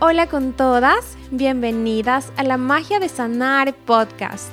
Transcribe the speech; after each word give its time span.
Hola 0.00 0.28
con 0.28 0.52
todas, 0.54 1.16
bienvenidas 1.30 2.32
a 2.36 2.42
la 2.42 2.56
Magia 2.56 2.98
de 2.98 3.08
Sanar 3.08 3.72
podcast. 3.72 4.48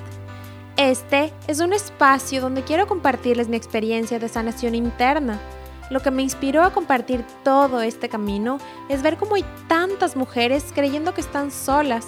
Este 0.78 1.34
es 1.48 1.60
un 1.60 1.74
espacio 1.74 2.42
donde 2.42 2.62
quiero 2.64 2.88
compartirles 2.88 3.50
mi 3.50 3.58
experiencia 3.58 4.20
de 4.20 4.30
sanación 4.30 4.76
interna. 4.76 5.42
Lo 5.90 6.00
que 6.02 6.12
me 6.12 6.22
inspiró 6.22 6.62
a 6.62 6.72
compartir 6.72 7.26
todo 7.44 7.82
este 7.82 8.08
camino 8.08 8.60
es 8.88 9.02
ver 9.02 9.18
cómo 9.18 9.34
hay 9.34 9.44
tantas 9.68 10.16
mujeres 10.16 10.66
creyendo 10.76 11.16
que 11.16 11.22
están 11.22 11.50
solas, 11.50 12.06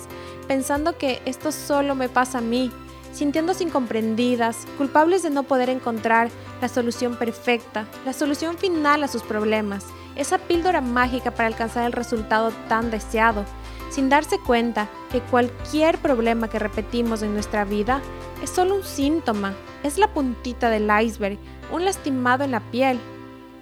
pensando 0.48 1.00
que 1.00 1.20
esto 1.26 1.52
solo 1.52 1.96
me 1.96 2.10
pasa 2.10 2.38
a 2.38 2.42
mí, 2.42 2.72
sintiéndose 3.14 3.64
incomprendidas, 3.64 4.68
culpables 4.78 5.24
de 5.24 5.32
no 5.32 5.42
poder 5.42 5.72
encontrar 5.72 6.30
la 6.62 6.70
solución 6.70 7.16
perfecta, 7.16 7.88
la 8.06 8.14
solución 8.14 8.60
final 8.60 9.04
a 9.04 9.08
sus 9.08 9.24
problemas 9.24 9.86
esa 10.16 10.38
píldora 10.38 10.82
mágica 10.82 11.32
para 11.32 11.48
alcanzar 11.48 11.86
el 11.86 11.92
resultado 11.92 12.52
tan 12.68 12.92
deseado, 12.92 13.46
sin 13.90 14.10
darse 14.10 14.40
cuenta 14.40 14.88
que 15.12 15.22
cualquier 15.22 15.98
problema 15.98 16.48
que 16.48 16.60
repetimos 16.60 17.22
en 17.22 17.34
nuestra 17.34 17.66
vida 17.66 18.02
es 18.42 18.50
solo 18.50 18.76
un 18.76 18.84
síntoma, 18.84 19.54
es 19.84 19.98
la 19.98 20.08
puntita 20.08 20.70
del 20.70 20.90
iceberg, 21.02 21.38
un 21.72 21.86
lastimado 21.86 22.44
en 22.44 22.52
la 22.52 22.60
piel, 22.60 23.00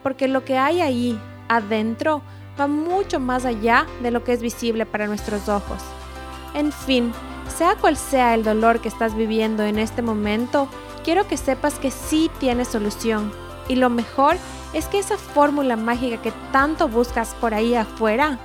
porque 0.03 0.27
lo 0.27 0.45
que 0.45 0.57
hay 0.57 0.81
ahí, 0.81 1.19
adentro, 1.47 2.21
va 2.59 2.67
mucho 2.67 3.19
más 3.19 3.45
allá 3.45 3.85
de 4.01 4.11
lo 4.11 4.23
que 4.23 4.33
es 4.33 4.41
visible 4.41 4.85
para 4.85 5.07
nuestros 5.07 5.49
ojos. 5.49 5.81
En 6.53 6.71
fin, 6.71 7.11
sea 7.55 7.75
cual 7.75 7.97
sea 7.97 8.33
el 8.33 8.43
dolor 8.43 8.79
que 8.79 8.87
estás 8.87 9.15
viviendo 9.15 9.63
en 9.63 9.79
este 9.79 10.01
momento, 10.01 10.67
quiero 11.03 11.27
que 11.27 11.37
sepas 11.37 11.79
que 11.79 11.91
sí 11.91 12.29
tienes 12.39 12.67
solución. 12.67 13.31
Y 13.67 13.75
lo 13.75 13.89
mejor 13.89 14.35
es 14.35 14.41
que 14.91 14.99
esa 14.99 15.17
fórmula 15.17 15.75
mágica 15.75 16.21
que 16.21 16.33
tanto 16.51 16.87
buscas 16.87 17.33
por 17.35 17.53
ahí 17.53 17.75
afuera 17.75 18.39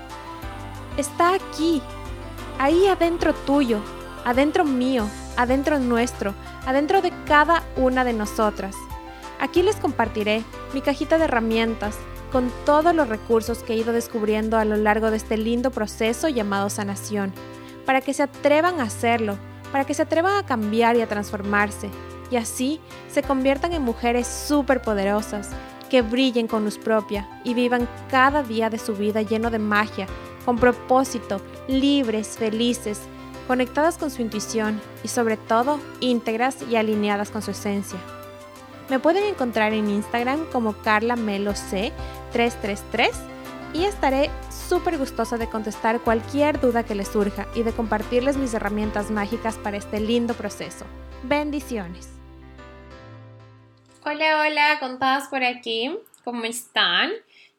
está 0.96 1.34
aquí, 1.34 1.82
ahí 2.58 2.86
adentro 2.86 3.34
tuyo, 3.34 3.80
adentro 4.24 4.64
mío, 4.64 5.08
adentro 5.36 5.78
nuestro, 5.78 6.34
adentro 6.66 7.02
de 7.02 7.12
cada 7.26 7.62
una 7.76 8.04
de 8.04 8.12
nosotras. 8.12 8.74
Aquí 9.40 9.62
les 9.62 9.76
compartiré 9.76 10.42
mi 10.72 10.80
cajita 10.80 11.18
de 11.18 11.24
herramientas 11.24 11.96
con 12.32 12.50
todos 12.64 12.94
los 12.94 13.08
recursos 13.08 13.62
que 13.62 13.74
he 13.74 13.76
ido 13.76 13.92
descubriendo 13.92 14.56
a 14.56 14.64
lo 14.64 14.76
largo 14.76 15.10
de 15.10 15.16
este 15.16 15.36
lindo 15.36 15.70
proceso 15.70 16.28
llamado 16.28 16.70
sanación, 16.70 17.32
para 17.84 18.00
que 18.00 18.14
se 18.14 18.22
atrevan 18.22 18.80
a 18.80 18.84
hacerlo, 18.84 19.36
para 19.72 19.84
que 19.84 19.94
se 19.94 20.02
atrevan 20.02 20.36
a 20.36 20.46
cambiar 20.46 20.96
y 20.96 21.02
a 21.02 21.08
transformarse, 21.08 21.90
y 22.30 22.36
así 22.36 22.80
se 23.08 23.22
conviertan 23.22 23.72
en 23.72 23.82
mujeres 23.82 24.26
súper 24.26 24.82
poderosas 24.82 25.50
que 25.88 26.02
brillen 26.02 26.48
con 26.48 26.64
luz 26.64 26.78
propia 26.78 27.28
y 27.44 27.54
vivan 27.54 27.88
cada 28.10 28.42
día 28.42 28.68
de 28.70 28.78
su 28.78 28.94
vida 28.94 29.22
lleno 29.22 29.50
de 29.50 29.58
magia, 29.58 30.06
con 30.44 30.58
propósito, 30.58 31.40
libres, 31.68 32.36
felices, 32.38 33.00
conectadas 33.46 33.98
con 33.98 34.10
su 34.10 34.22
intuición 34.22 34.80
y 35.02 35.08
sobre 35.08 35.36
todo 35.36 35.78
íntegras 36.00 36.56
y 36.68 36.76
alineadas 36.76 37.30
con 37.30 37.42
su 37.42 37.50
esencia. 37.52 37.98
Me 38.88 38.98
pueden 38.98 39.24
encontrar 39.24 39.72
en 39.72 39.90
Instagram 39.90 40.46
como 40.52 40.74
carlameloc333 40.74 43.10
y 43.74 43.84
estaré 43.84 44.30
súper 44.68 44.98
gustosa 44.98 45.38
de 45.38 45.48
contestar 45.48 46.00
cualquier 46.00 46.60
duda 46.60 46.84
que 46.84 46.94
les 46.94 47.08
surja 47.08 47.46
y 47.54 47.62
de 47.62 47.72
compartirles 47.72 48.36
mis 48.36 48.52
herramientas 48.54 49.10
mágicas 49.10 49.56
para 49.56 49.76
este 49.76 50.00
lindo 50.00 50.34
proceso. 50.34 50.84
Bendiciones. 51.24 52.15
Hola, 54.08 54.40
hola, 54.40 54.76
contadas 54.78 55.26
por 55.26 55.42
aquí. 55.42 55.90
¿Cómo 56.22 56.44
están? 56.44 57.10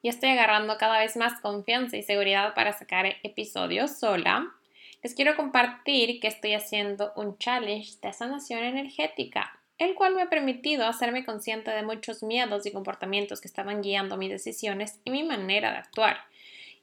Yo 0.01 0.09
estoy 0.09 0.29
agarrando 0.29 0.77
cada 0.77 0.97
vez 0.97 1.17
más 1.17 1.41
confianza 1.41 1.97
y 1.97 2.03
seguridad 2.03 2.53
para 2.53 2.71
sacar 2.71 3.05
episodios 3.21 3.99
sola. 3.99 4.55
Les 5.03 5.13
quiero 5.13 5.35
compartir 5.35 6.21
que 6.21 6.29
estoy 6.29 6.53
haciendo 6.53 7.11
un 7.17 7.37
challenge 7.37 7.99
de 8.01 8.13
sanación 8.13 8.63
energética, 8.63 9.59
el 9.77 9.93
cual 9.93 10.15
me 10.15 10.21
ha 10.21 10.29
permitido 10.29 10.87
hacerme 10.87 11.25
consciente 11.25 11.71
de 11.71 11.83
muchos 11.83 12.23
miedos 12.23 12.65
y 12.65 12.71
comportamientos 12.71 13.41
que 13.41 13.49
estaban 13.49 13.81
guiando 13.81 14.15
mis 14.15 14.29
decisiones 14.29 15.01
y 15.03 15.11
mi 15.11 15.23
manera 15.23 15.71
de 15.71 15.79
actuar. 15.79 16.15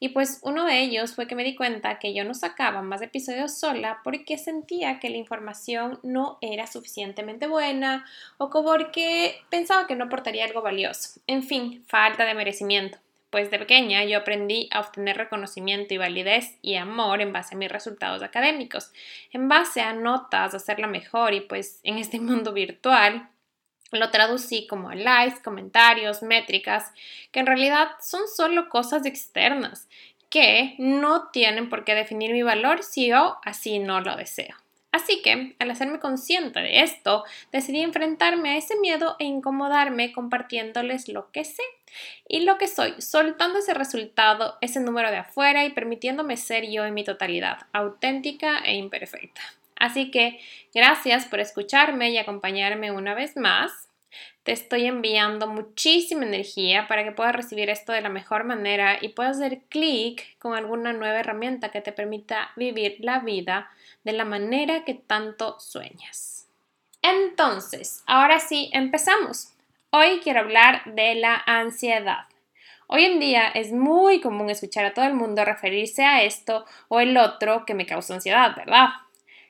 Y 0.00 0.10
pues 0.10 0.40
uno 0.42 0.64
de 0.64 0.80
ellos 0.80 1.14
fue 1.14 1.26
que 1.26 1.34
me 1.34 1.44
di 1.44 1.54
cuenta 1.54 1.98
que 1.98 2.14
yo 2.14 2.24
no 2.24 2.34
sacaba 2.34 2.82
más 2.82 3.02
episodios 3.02 3.58
sola 3.58 4.00
porque 4.04 4.38
sentía 4.38 5.00
que 5.00 5.10
la 5.10 5.16
información 5.16 5.98
no 6.02 6.38
era 6.40 6.66
suficientemente 6.66 7.46
buena 7.46 8.04
o 8.38 8.50
porque 8.50 9.40
pensaba 9.50 9.86
que 9.86 9.96
no 9.96 10.04
aportaría 10.04 10.44
algo 10.44 10.62
valioso. 10.62 11.20
En 11.26 11.42
fin, 11.42 11.84
falta 11.86 12.24
de 12.24 12.34
merecimiento. 12.34 12.98
Pues 13.30 13.50
de 13.50 13.58
pequeña 13.58 14.04
yo 14.04 14.18
aprendí 14.18 14.68
a 14.70 14.78
obtener 14.78 15.16
reconocimiento 15.16 15.92
y 15.92 15.98
validez 15.98 16.56
y 16.62 16.76
amor 16.76 17.20
en 17.20 17.32
base 17.32 17.56
a 17.56 17.58
mis 17.58 17.68
resultados 17.68 18.22
académicos, 18.22 18.92
en 19.32 19.48
base 19.48 19.80
a 19.80 19.92
notas, 19.92 20.54
hacerla 20.54 20.86
mejor 20.86 21.34
y 21.34 21.40
pues 21.40 21.80
en 21.82 21.98
este 21.98 22.20
mundo 22.20 22.52
virtual 22.52 23.28
lo 23.94 24.10
traducí 24.10 24.66
como 24.66 24.92
likes, 24.92 25.42
comentarios, 25.42 26.22
métricas, 26.22 26.92
que 27.32 27.40
en 27.40 27.46
realidad 27.46 27.88
son 28.00 28.28
solo 28.28 28.68
cosas 28.68 29.06
externas, 29.06 29.88
que 30.30 30.74
no 30.78 31.28
tienen 31.30 31.68
por 31.68 31.84
qué 31.84 31.94
definir 31.94 32.32
mi 32.32 32.42
valor 32.42 32.82
si 32.82 33.08
yo 33.08 33.38
así 33.44 33.78
no 33.78 34.00
lo 34.00 34.16
deseo. 34.16 34.56
Así 34.94 35.22
que, 35.22 35.56
al 35.58 35.70
hacerme 35.72 35.98
consciente 35.98 36.60
de 36.60 36.82
esto, 36.82 37.24
decidí 37.50 37.80
enfrentarme 37.80 38.50
a 38.50 38.56
ese 38.56 38.78
miedo 38.78 39.16
e 39.18 39.24
incomodarme 39.24 40.12
compartiéndoles 40.12 41.08
lo 41.08 41.32
que 41.32 41.44
sé 41.44 41.64
y 42.28 42.40
lo 42.44 42.58
que 42.58 42.68
soy, 42.68 42.94
soltando 43.00 43.58
ese 43.58 43.74
resultado, 43.74 44.56
ese 44.60 44.78
número 44.78 45.10
de 45.10 45.16
afuera 45.16 45.64
y 45.64 45.70
permitiéndome 45.70 46.36
ser 46.36 46.70
yo 46.70 46.84
en 46.84 46.94
mi 46.94 47.02
totalidad, 47.02 47.66
auténtica 47.72 48.58
e 48.58 48.76
imperfecta. 48.76 49.40
Así 49.76 50.10
que 50.10 50.40
gracias 50.74 51.26
por 51.26 51.40
escucharme 51.40 52.10
y 52.10 52.18
acompañarme 52.18 52.90
una 52.90 53.14
vez 53.14 53.36
más. 53.36 53.88
Te 54.42 54.52
estoy 54.52 54.86
enviando 54.86 55.46
muchísima 55.46 56.24
energía 56.24 56.86
para 56.86 57.02
que 57.02 57.12
puedas 57.12 57.34
recibir 57.34 57.70
esto 57.70 57.92
de 57.92 58.02
la 58.02 58.10
mejor 58.10 58.44
manera 58.44 58.98
y 59.00 59.08
puedas 59.08 59.38
hacer 59.38 59.62
clic 59.68 60.38
con 60.38 60.54
alguna 60.54 60.92
nueva 60.92 61.20
herramienta 61.20 61.70
que 61.70 61.80
te 61.80 61.92
permita 61.92 62.52
vivir 62.54 62.96
la 63.00 63.20
vida 63.20 63.70
de 64.04 64.12
la 64.12 64.24
manera 64.24 64.84
que 64.84 64.94
tanto 64.94 65.58
sueñas. 65.58 66.46
Entonces, 67.00 68.02
ahora 68.06 68.38
sí, 68.38 68.70
empezamos. 68.72 69.54
Hoy 69.90 70.20
quiero 70.22 70.40
hablar 70.40 70.82
de 70.86 71.14
la 71.14 71.42
ansiedad. 71.46 72.26
Hoy 72.86 73.04
en 73.04 73.20
día 73.20 73.48
es 73.48 73.72
muy 73.72 74.20
común 74.20 74.50
escuchar 74.50 74.84
a 74.84 74.94
todo 74.94 75.06
el 75.06 75.14
mundo 75.14 75.44
referirse 75.44 76.04
a 76.04 76.22
esto 76.22 76.66
o 76.88 77.00
el 77.00 77.16
otro 77.16 77.64
que 77.64 77.74
me 77.74 77.86
causa 77.86 78.14
ansiedad, 78.14 78.54
¿verdad? 78.54 78.88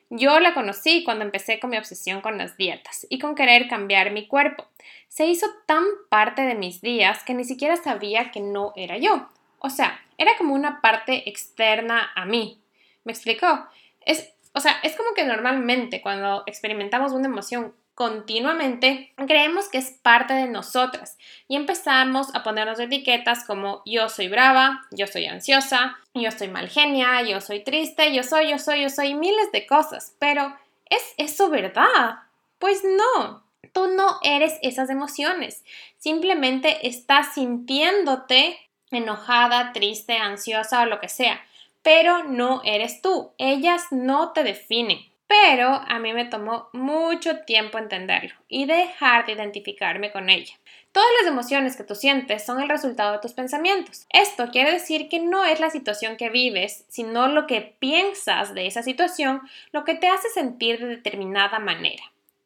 Yo 0.09 0.39
la 0.39 0.53
conocí 0.53 1.03
cuando 1.03 1.25
empecé 1.25 1.59
con 1.59 1.71
mi 1.71 1.77
obsesión 1.77 2.21
con 2.21 2.37
las 2.37 2.57
dietas 2.57 3.07
y 3.09 3.19
con 3.19 3.35
querer 3.35 3.67
cambiar 3.67 4.11
mi 4.11 4.27
cuerpo. 4.27 4.67
Se 5.07 5.25
hizo 5.25 5.47
tan 5.65 5.83
parte 6.09 6.43
de 6.43 6.55
mis 6.55 6.81
días 6.81 7.23
que 7.23 7.33
ni 7.33 7.43
siquiera 7.43 7.75
sabía 7.75 8.31
que 8.31 8.39
no 8.39 8.73
era 8.75 8.97
yo. 8.97 9.29
O 9.59 9.69
sea, 9.69 9.99
era 10.17 10.37
como 10.37 10.53
una 10.53 10.79
parte 10.81 11.27
externa 11.27 12.11
a 12.15 12.25
mí. 12.25 12.61
¿Me 13.03 13.11
explicó? 13.13 13.67
Es, 14.01 14.33
o 14.53 14.59
sea, 14.59 14.79
es 14.83 14.95
como 14.95 15.13
que 15.15 15.25
normalmente 15.25 16.01
cuando 16.01 16.43
experimentamos 16.45 17.11
una 17.11 17.27
emoción 17.27 17.73
continuamente, 17.95 19.13
creemos 19.15 19.69
que 19.69 19.77
es 19.77 19.91
parte 19.91 20.33
de 20.33 20.47
nosotras 20.47 21.17
y 21.47 21.55
empezamos 21.55 22.27
a 22.35 22.43
ponernos 22.43 22.77
etiquetas 22.79 23.45
como 23.45 23.81
yo 23.85 24.09
soy 24.09 24.27
brava, 24.27 24.85
yo 24.91 25.07
soy 25.07 25.25
ansiosa, 25.25 25.97
yo 26.13 26.29
soy 26.31 26.49
mal 26.49 26.67
genia, 26.67 27.21
yo 27.23 27.39
soy 27.39 27.63
triste, 27.63 28.13
yo 28.13 28.23
soy, 28.23 28.49
yo 28.49 28.59
soy, 28.59 28.81
yo 28.81 28.89
soy 28.89 29.15
miles 29.15 29.49
de 29.53 29.65
cosas. 29.65 30.13
Pero 30.19 30.55
¿es 30.89 31.13
eso 31.17 31.49
verdad? 31.49 32.19
Pues 32.59 32.83
no. 32.83 33.43
Tú 33.73 33.87
no 33.87 34.19
eres 34.23 34.53
esas 34.61 34.89
emociones. 34.89 35.63
Simplemente 35.97 36.87
estás 36.87 37.33
sintiéndote 37.33 38.59
enojada, 38.91 39.73
triste, 39.73 40.17
ansiosa 40.17 40.81
o 40.81 40.85
lo 40.85 40.99
que 40.99 41.09
sea. 41.09 41.41
Pero 41.81 42.23
no 42.23 42.61
eres 42.63 43.01
tú. 43.01 43.31
Ellas 43.37 43.83
no 43.91 44.31
te 44.33 44.43
definen. 44.43 44.99
Pero 45.27 45.69
a 45.69 45.99
mí 45.99 46.13
me 46.13 46.25
tomó 46.25 46.69
mucho 46.73 47.39
tiempo 47.39 47.77
entenderlo 47.77 48.33
y 48.47 48.65
dejar 48.65 49.25
de 49.25 49.33
identificarme 49.33 50.11
con 50.11 50.29
ella. 50.29 50.53
Todas 50.91 51.09
las 51.19 51.31
emociones 51.31 51.75
que 51.75 51.83
tú 51.83 51.95
sientes 51.95 52.45
son 52.45 52.61
el 52.61 52.69
resultado 52.69 53.13
de 53.13 53.19
tus 53.19 53.33
pensamientos. 53.33 54.05
Esto 54.11 54.49
quiere 54.51 54.71
decir 54.71 55.09
que 55.09 55.19
no 55.19 55.43
es 55.43 55.59
la 55.59 55.69
situación 55.69 56.15
que 56.15 56.29
vives, 56.29 56.85
sino 56.87 57.27
lo 57.27 57.47
que 57.47 57.75
piensas 57.79 58.53
de 58.53 58.67
esa 58.67 58.83
situación 58.83 59.41
lo 59.71 59.83
que 59.83 59.95
te 59.95 60.07
hace 60.07 60.29
sentir 60.29 60.79
de 60.79 60.87
determinada 60.87 61.59
manera. 61.59 62.03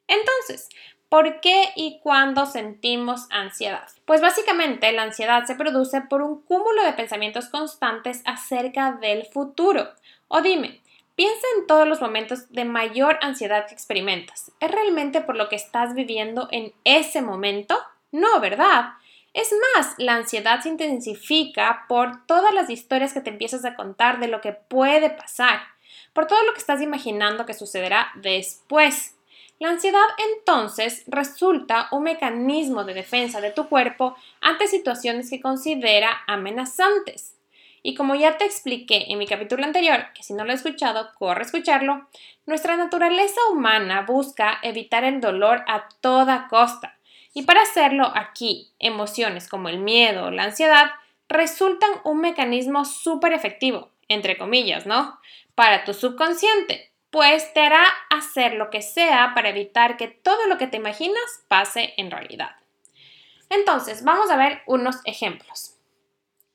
Entonces, 0.08 0.68
¿Por 1.10 1.40
qué 1.40 1.72
y 1.74 1.98
cuándo 1.98 2.46
sentimos 2.46 3.26
ansiedad? 3.30 3.88
Pues 4.04 4.20
básicamente 4.20 4.92
la 4.92 5.02
ansiedad 5.02 5.44
se 5.44 5.56
produce 5.56 6.02
por 6.02 6.22
un 6.22 6.40
cúmulo 6.40 6.84
de 6.84 6.92
pensamientos 6.92 7.48
constantes 7.48 8.22
acerca 8.24 8.92
del 8.92 9.26
futuro. 9.26 9.88
O 10.28 10.40
dime, 10.40 10.80
Piensa 11.20 11.46
en 11.58 11.66
todos 11.66 11.86
los 11.86 12.00
momentos 12.00 12.50
de 12.50 12.64
mayor 12.64 13.18
ansiedad 13.20 13.66
que 13.66 13.74
experimentas. 13.74 14.52
¿Es 14.58 14.70
realmente 14.70 15.20
por 15.20 15.36
lo 15.36 15.50
que 15.50 15.56
estás 15.56 15.92
viviendo 15.92 16.48
en 16.50 16.72
ese 16.84 17.20
momento? 17.20 17.78
No, 18.10 18.40
¿verdad? 18.40 18.94
Es 19.34 19.52
más, 19.76 19.96
la 19.98 20.14
ansiedad 20.14 20.62
se 20.62 20.70
intensifica 20.70 21.84
por 21.90 22.24
todas 22.24 22.54
las 22.54 22.70
historias 22.70 23.12
que 23.12 23.20
te 23.20 23.28
empiezas 23.28 23.66
a 23.66 23.74
contar 23.74 24.18
de 24.18 24.28
lo 24.28 24.40
que 24.40 24.54
puede 24.54 25.10
pasar, 25.10 25.60
por 26.14 26.26
todo 26.26 26.42
lo 26.42 26.54
que 26.54 26.60
estás 26.60 26.80
imaginando 26.80 27.44
que 27.44 27.52
sucederá 27.52 28.12
después. 28.14 29.14
La 29.58 29.68
ansiedad 29.68 30.00
entonces 30.38 31.04
resulta 31.06 31.88
un 31.92 32.04
mecanismo 32.04 32.84
de 32.84 32.94
defensa 32.94 33.42
de 33.42 33.50
tu 33.50 33.68
cuerpo 33.68 34.16
ante 34.40 34.68
situaciones 34.68 35.28
que 35.28 35.42
considera 35.42 36.22
amenazantes. 36.26 37.34
Y 37.82 37.94
como 37.94 38.14
ya 38.14 38.36
te 38.36 38.44
expliqué 38.44 39.06
en 39.08 39.18
mi 39.18 39.26
capítulo 39.26 39.64
anterior, 39.64 40.06
que 40.14 40.22
si 40.22 40.34
no 40.34 40.44
lo 40.44 40.52
has 40.52 40.64
escuchado, 40.64 41.10
corre 41.18 41.40
a 41.40 41.46
escucharlo, 41.46 42.08
nuestra 42.46 42.76
naturaleza 42.76 43.40
humana 43.52 44.02
busca 44.02 44.58
evitar 44.62 45.04
el 45.04 45.20
dolor 45.20 45.64
a 45.66 45.88
toda 46.00 46.48
costa. 46.48 46.98
Y 47.32 47.42
para 47.42 47.62
hacerlo 47.62 48.12
aquí, 48.14 48.70
emociones 48.78 49.48
como 49.48 49.68
el 49.68 49.78
miedo 49.78 50.26
o 50.26 50.30
la 50.30 50.44
ansiedad 50.44 50.90
resultan 51.28 51.90
un 52.04 52.20
mecanismo 52.20 52.84
súper 52.84 53.32
efectivo, 53.32 53.90
entre 54.08 54.36
comillas, 54.36 54.84
¿no? 54.84 55.18
Para 55.54 55.84
tu 55.84 55.94
subconsciente, 55.94 56.90
pues 57.10 57.52
te 57.54 57.60
hará 57.60 57.84
hacer 58.10 58.54
lo 58.54 58.70
que 58.70 58.82
sea 58.82 59.32
para 59.34 59.50
evitar 59.50 59.96
que 59.96 60.08
todo 60.08 60.46
lo 60.46 60.58
que 60.58 60.66
te 60.66 60.76
imaginas 60.76 61.44
pase 61.48 61.94
en 61.96 62.10
realidad. 62.10 62.56
Entonces, 63.48 64.04
vamos 64.04 64.30
a 64.30 64.36
ver 64.36 64.62
unos 64.66 64.96
ejemplos. 65.04 65.79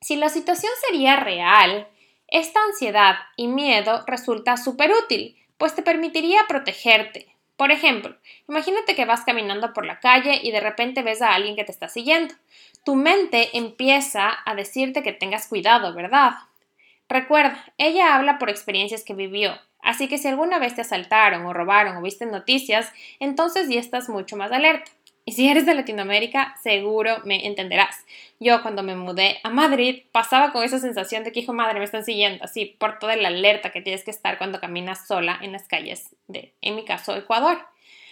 Si 0.01 0.15
la 0.15 0.30
situación 0.30 0.71
sería 0.86 1.15
real, 1.15 1.88
esta 2.27 2.59
ansiedad 2.63 3.15
y 3.36 3.47
miedo 3.47 4.03
resulta 4.07 4.57
súper 4.57 4.92
útil, 4.92 5.38
pues 5.57 5.75
te 5.75 5.81
permitiría 5.81 6.45
protegerte. 6.47 7.27
Por 7.57 7.71
ejemplo, 7.71 8.15
imagínate 8.50 8.95
que 8.95 9.06
vas 9.06 9.24
caminando 9.24 9.74
por 9.74 9.86
la 9.86 10.00
calle 10.00 10.39
y 10.44 10.51
de 10.51 10.59
repente 10.59 11.03
ves 11.03 11.21
a 11.21 11.33
alguien 11.33 11.56
que 11.56 11.63
te 11.63 11.71
está 11.71 11.88
siguiendo. 11.88 12.33
Tu 12.83 12.95
mente 12.95 13.57
empieza 13.57 14.38
a 14.45 14.56
decirte 14.56 15.03
que 15.03 15.13
tengas 15.13 15.47
cuidado, 15.47 15.94
¿verdad? 15.94 16.33
Recuerda, 17.07 17.63
ella 17.77 18.15
habla 18.15 18.38
por 18.39 18.50
experiencias 18.50 19.03
que 19.03 19.13
vivió, 19.13 19.57
así 19.81 20.07
que 20.07 20.18
si 20.18 20.27
alguna 20.27 20.59
vez 20.59 20.75
te 20.75 20.81
asaltaron 20.81 21.45
o 21.45 21.53
robaron 21.53 21.95
o 21.98 22.01
viste 22.01 22.25
noticias, 22.25 22.91
entonces 23.19 23.69
ya 23.69 23.80
estás 23.80 24.09
mucho 24.09 24.36
más 24.36 24.51
alerta. 24.51 24.91
Y 25.27 25.31
si 25.31 25.50
eres 25.50 25.66
de 25.66 25.74
Latinoamérica, 25.74 26.56
seguro 26.62 27.18
me 27.25 27.48
entenderás. 27.48 28.06
Yo 28.39 28.62
cuando 28.62 28.83
me 28.83 28.95
mudé 28.95 29.39
a 29.44 29.50
Madrid 29.50 30.04
pasaba 30.12 30.51
con 30.51 30.63
esa 30.63 30.77
sensación 30.77 31.24
de 31.24 31.31
que, 31.31 31.39
hijo 31.39 31.51
madre, 31.51 31.80
me 31.80 31.86
están 31.86 32.06
siguiendo, 32.06 32.44
así 32.44 32.77
por 32.77 33.00
toda 33.00 33.16
la 33.16 33.30
alerta 33.30 33.72
que 33.72 33.81
tienes 33.81 34.04
que 34.04 34.12
estar 34.12 34.38
cuando 34.38 34.62
caminas 34.62 35.07
sola 35.07 35.39
en 35.42 35.51
las 35.51 35.68
calles 35.68 36.16
de, 36.27 36.54
en 36.62 36.75
mi 36.75 36.86
caso, 36.86 37.16
Ecuador. 37.16 37.57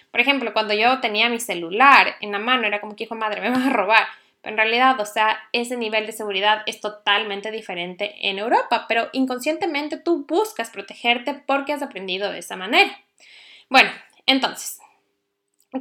Por 0.10 0.22
ejemplo, 0.22 0.54
cuando 0.54 0.74
yo 0.74 1.02
tenía 1.02 1.30
mi 1.30 1.40
celular 1.40 2.16
en 2.20 2.32
la 2.32 2.40
mano, 2.40 2.66
era 2.66 2.82
como 2.82 2.96
que, 2.96 3.04
hijo 3.04 3.16
madre, 3.16 3.42
me 3.42 3.52
van 3.52 3.62
a 3.62 3.74
robar. 3.74 4.08
Pero 4.42 4.54
en 4.54 4.58
realidad, 4.58 5.00
o 5.00 5.06
sea, 5.06 5.40
ese 5.54 5.78
nivel 5.78 6.08
de 6.08 6.12
seguridad 6.14 6.64
es 6.66 6.82
totalmente 6.82 7.52
diferente 7.52 8.28
en 8.28 8.40
Europa, 8.40 8.86
pero 8.88 9.10
inconscientemente 9.14 9.98
tú 9.98 10.26
buscas 10.28 10.72
protegerte 10.72 11.36
porque 11.36 11.74
has 11.74 11.84
aprendido 11.84 12.32
de 12.32 12.40
esa 12.40 12.56
manera. 12.56 13.00
Bueno, 13.70 13.92
entonces, 14.26 14.80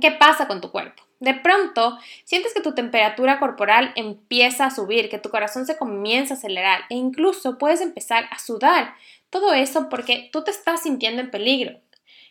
¿qué 0.00 0.12
pasa 0.12 0.46
con 0.46 0.60
tu 0.60 0.70
cuerpo? 0.70 1.02
De 1.22 1.34
pronto, 1.34 2.00
sientes 2.24 2.52
que 2.52 2.60
tu 2.60 2.74
temperatura 2.74 3.38
corporal 3.38 3.92
empieza 3.94 4.66
a 4.66 4.72
subir, 4.72 5.08
que 5.08 5.20
tu 5.20 5.30
corazón 5.30 5.66
se 5.66 5.78
comienza 5.78 6.34
a 6.34 6.36
acelerar 6.36 6.80
e 6.90 6.96
incluso 6.96 7.58
puedes 7.58 7.80
empezar 7.80 8.24
a 8.32 8.40
sudar. 8.40 8.96
Todo 9.30 9.54
eso 9.54 9.88
porque 9.88 10.30
tú 10.32 10.42
te 10.42 10.50
estás 10.50 10.82
sintiendo 10.82 11.22
en 11.22 11.30
peligro. 11.30 11.78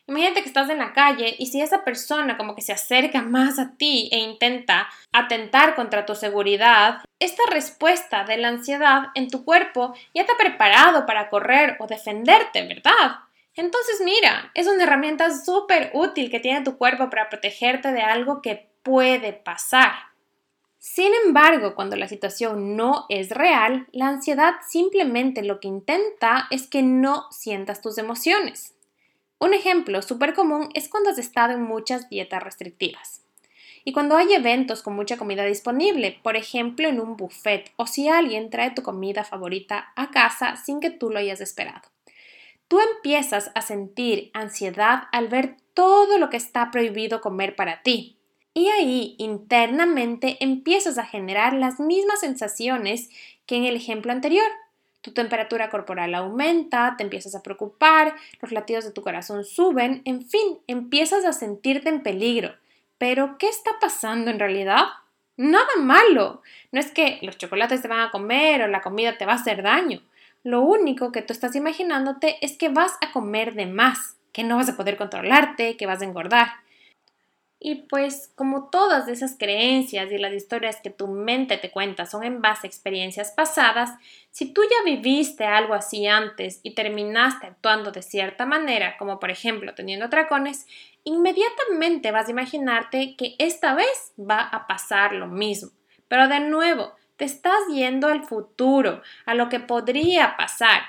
Imagínate 0.08 0.42
que 0.42 0.50
estás 0.50 0.70
en 0.70 0.80
la 0.80 0.92
calle 0.92 1.38
y 1.40 1.46
si 1.46 1.62
esa 1.62 1.86
persona 1.86 2.36
como 2.36 2.54
que 2.54 2.62
se 2.62 2.74
acerca 2.74 3.22
más 3.22 3.60
a 3.60 3.78
ti 3.78 4.10
e 4.12 4.18
intenta 4.18 4.90
atentar 5.14 5.76
contra 5.76 6.06
tu 6.06 6.14
seguridad, 6.14 6.98
esta 7.18 7.44
respuesta 7.50 8.26
de 8.26 8.36
la 8.36 8.50
ansiedad 8.50 9.04
en 9.16 9.30
tu 9.30 9.46
cuerpo 9.46 9.96
ya 10.14 10.26
te 10.26 10.34
ha 10.34 10.38
preparado 10.38 11.06
para 11.06 11.30
correr 11.30 11.78
o 11.80 11.88
defenderte, 11.88 12.68
¿verdad? 12.68 13.22
Entonces 13.56 14.02
mira, 14.04 14.52
es 14.54 14.68
una 14.68 14.84
herramienta 14.84 15.30
súper 15.32 15.92
útil 15.94 16.30
que 16.30 16.42
tiene 16.42 16.66
tu 16.66 16.78
cuerpo 16.78 17.10
para 17.10 17.30
protegerte 17.30 17.94
de 17.94 18.02
algo 18.02 18.42
que 18.42 18.71
puede 18.84 19.34
pasar. 19.34 19.94
Sin 20.80 21.12
embargo, 21.26 21.76
cuando 21.76 21.96
la 21.96 22.08
situación 22.08 22.76
no 22.76 23.06
es 23.08 23.30
real, 23.30 23.88
la 23.92 24.08
ansiedad 24.08 24.56
simplemente 24.68 25.44
lo 25.44 25.60
que 25.60 25.68
intenta 25.68 26.48
es 26.50 26.68
que 26.68 26.82
no 26.82 27.28
sientas 27.30 27.82
tus 27.82 27.98
emociones. 28.00 28.74
Un 29.38 29.54
ejemplo 29.54 30.02
súper 30.02 30.34
común 30.34 30.70
es 30.74 30.90
cuando 30.90 31.12
has 31.12 31.18
estado 31.18 31.54
en 31.54 31.62
muchas 31.62 32.10
dietas 32.10 32.42
restrictivas. 32.42 33.22
Y 33.84 33.94
cuando 33.94 34.16
hay 34.16 34.34
eventos 34.34 34.84
con 34.84 34.96
mucha 34.96 35.18
comida 35.18 35.44
disponible, 35.46 36.20
por 36.22 36.36
ejemplo 36.36 36.88
en 36.88 37.00
un 37.00 37.18
buffet 37.18 37.72
o 37.76 37.88
si 37.88 38.08
alguien 38.08 38.50
trae 38.50 38.72
tu 38.72 38.84
comida 38.84 39.24
favorita 39.24 39.92
a 39.96 40.12
casa 40.12 40.56
sin 40.56 40.80
que 40.80 40.92
tú 40.92 41.10
lo 41.10 41.20
hayas 41.20 41.42
esperado. 41.42 41.82
Tú 42.68 42.80
empiezas 42.80 43.52
a 43.56 43.62
sentir 43.62 44.30
ansiedad 44.34 45.04
al 45.12 45.28
ver 45.28 45.58
todo 45.74 46.18
lo 46.18 46.30
que 46.30 46.38
está 46.38 46.72
prohibido 46.72 47.22
comer 47.22 47.56
para 47.56 47.82
ti, 47.82 48.18
y 48.54 48.68
ahí 48.68 49.16
internamente 49.18 50.38
empiezas 50.40 50.98
a 50.98 51.06
generar 51.06 51.54
las 51.54 51.80
mismas 51.80 52.20
sensaciones 52.20 53.10
que 53.46 53.56
en 53.56 53.66
el 53.66 53.76
ejemplo 53.76 54.12
anterior. 54.12 54.48
Tu 55.02 55.14
temperatura 55.14 55.70
corporal 55.70 56.14
aumenta, 56.14 56.96
te 56.98 57.04
empiezas 57.04 57.34
a 57.34 57.42
preocupar, 57.42 58.16
los 58.42 58.52
latidos 58.52 58.86
de 58.86 58.92
tu 58.92 59.02
corazón 59.02 59.46
suben, 59.46 60.02
en 60.06 60.28
fin, 60.28 60.60
empiezas 60.68 61.26
a 61.26 61.34
sentirte 61.34 61.90
en 61.90 62.04
peligro. 62.04 62.54
Pero, 62.98 63.38
¿qué 63.40 63.48
está 63.48 63.72
pasando 63.80 64.30
en 64.30 64.38
realidad? 64.38 64.86
Nada 65.38 65.76
malo. 65.80 66.44
No 66.72 66.80
es 66.80 66.92
que 66.92 67.18
los 67.24 67.38
chocolates 67.38 67.82
te 67.82 67.88
van 67.88 68.02
a 68.02 68.12
comer 68.12 68.62
o 68.62 68.68
la 68.68 68.82
comida 68.82 69.18
te 69.18 69.26
va 69.26 69.34
a 69.34 69.38
hacer 69.38 69.64
daño. 69.64 70.02
Lo 70.44 70.62
único 70.62 71.12
que 71.12 71.24
tú 71.24 71.34
estás 71.34 71.56
imaginándote 71.56 72.38
es 72.42 72.58
que 72.58 72.70
vas 72.70 72.94
a 73.02 73.12
comer 73.12 73.56
de 73.56 73.66
más, 73.66 74.18
que 74.34 74.44
no 74.44 74.58
vas 74.58 74.70
a 74.70 74.78
poder 74.78 74.98
controlarte, 74.98 75.78
que 75.78 75.88
vas 75.88 76.02
a 76.02 76.06
engordar. 76.06 76.50
Y 77.64 77.76
pues 77.84 78.32
como 78.34 78.72
todas 78.72 79.08
esas 79.08 79.38
creencias 79.38 80.12
y 80.12 80.18
las 80.18 80.34
historias 80.34 80.82
que 80.82 80.90
tu 80.90 81.08
mente 81.08 81.58
te 81.58 81.70
cuenta 81.70 82.08
son 82.08 82.24
en 82.24 82.42
base 82.42 82.66
a 82.66 82.68
experiencias 82.68 83.30
pasadas, 83.30 83.92
si 84.32 84.52
tú 84.52 84.64
ya 84.64 84.84
viviste 84.84 85.46
algo 85.46 85.76
así 85.76 86.08
antes 86.08 86.60
y 86.64 86.74
terminaste 86.74 87.46
actuando 87.46 87.92
de 87.92 88.02
cierta 88.02 88.48
manera, 88.48 88.98
como 88.98 89.20
por 89.20 89.30
ejemplo 89.30 89.76
teniendo 89.76 90.08
atracones, 90.08 90.66
inmediatamente 91.04 92.10
vas 92.10 92.30
a 92.30 92.32
imaginarte 92.32 93.16
que 93.16 93.36
esta 93.38 93.76
vez 93.76 94.14
va 94.20 94.40
a 94.42 94.66
pasar 94.66 95.14
lo 95.14 95.28
mismo. 95.28 95.70
Pero 96.08 96.28
de 96.28 96.40
nuevo, 96.40 96.96
te 97.16 97.26
estás 97.26 97.60
yendo 97.72 98.08
al 98.08 98.24
futuro, 98.24 99.04
a 99.28 99.36
lo 99.36 99.50
que 99.50 99.60
podría 99.60 100.36
pasar 100.36 100.82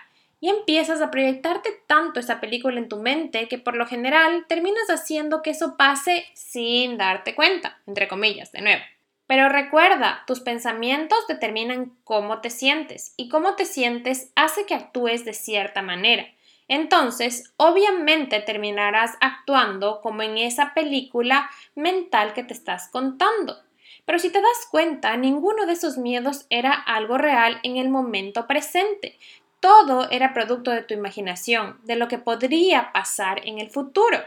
y 0.42 0.48
empiezas 0.48 1.00
a 1.00 1.12
proyectarte 1.12 1.70
tanto 1.86 2.18
esa 2.18 2.40
película 2.40 2.80
en 2.80 2.88
tu 2.88 2.96
mente 2.98 3.46
que 3.46 3.58
por 3.58 3.76
lo 3.76 3.86
general 3.86 4.44
terminas 4.48 4.90
haciendo 4.90 5.40
que 5.40 5.50
eso 5.50 5.76
pase 5.76 6.26
sin 6.34 6.98
darte 6.98 7.36
cuenta, 7.36 7.80
entre 7.86 8.08
comillas, 8.08 8.50
de 8.50 8.60
nuevo. 8.60 8.82
Pero 9.28 9.48
recuerda, 9.48 10.24
tus 10.26 10.40
pensamientos 10.40 11.28
determinan 11.28 11.96
cómo 12.02 12.40
te 12.40 12.50
sientes 12.50 13.14
y 13.16 13.28
cómo 13.28 13.54
te 13.54 13.66
sientes 13.66 14.32
hace 14.34 14.66
que 14.66 14.74
actúes 14.74 15.24
de 15.24 15.32
cierta 15.32 15.80
manera. 15.80 16.26
Entonces, 16.66 17.54
obviamente 17.56 18.40
terminarás 18.40 19.12
actuando 19.20 20.00
como 20.00 20.22
en 20.22 20.38
esa 20.38 20.74
película 20.74 21.50
mental 21.76 22.32
que 22.32 22.42
te 22.42 22.52
estás 22.52 22.88
contando. 22.90 23.58
Pero 24.04 24.18
si 24.18 24.30
te 24.30 24.40
das 24.40 24.66
cuenta, 24.70 25.16
ninguno 25.16 25.66
de 25.66 25.74
esos 25.74 25.98
miedos 25.98 26.46
era 26.50 26.72
algo 26.72 27.16
real 27.16 27.60
en 27.62 27.76
el 27.76 27.88
momento 27.88 28.48
presente. 28.48 29.18
Todo 29.62 30.10
era 30.10 30.34
producto 30.34 30.72
de 30.72 30.82
tu 30.82 30.92
imaginación, 30.92 31.78
de 31.84 31.94
lo 31.94 32.08
que 32.08 32.18
podría 32.18 32.90
pasar 32.92 33.46
en 33.46 33.60
el 33.60 33.70
futuro. 33.70 34.18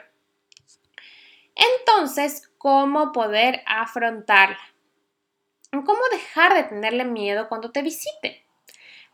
Entonces, 1.56 2.50
¿cómo 2.58 3.12
poder 3.12 3.62
afrontarla? 3.66 4.58
¿Cómo 5.72 6.00
dejar 6.14 6.54
de 6.54 6.64
tenerle 6.64 7.04
miedo 7.04 7.50
cuando 7.50 7.72
te 7.72 7.82
visite? 7.82 8.46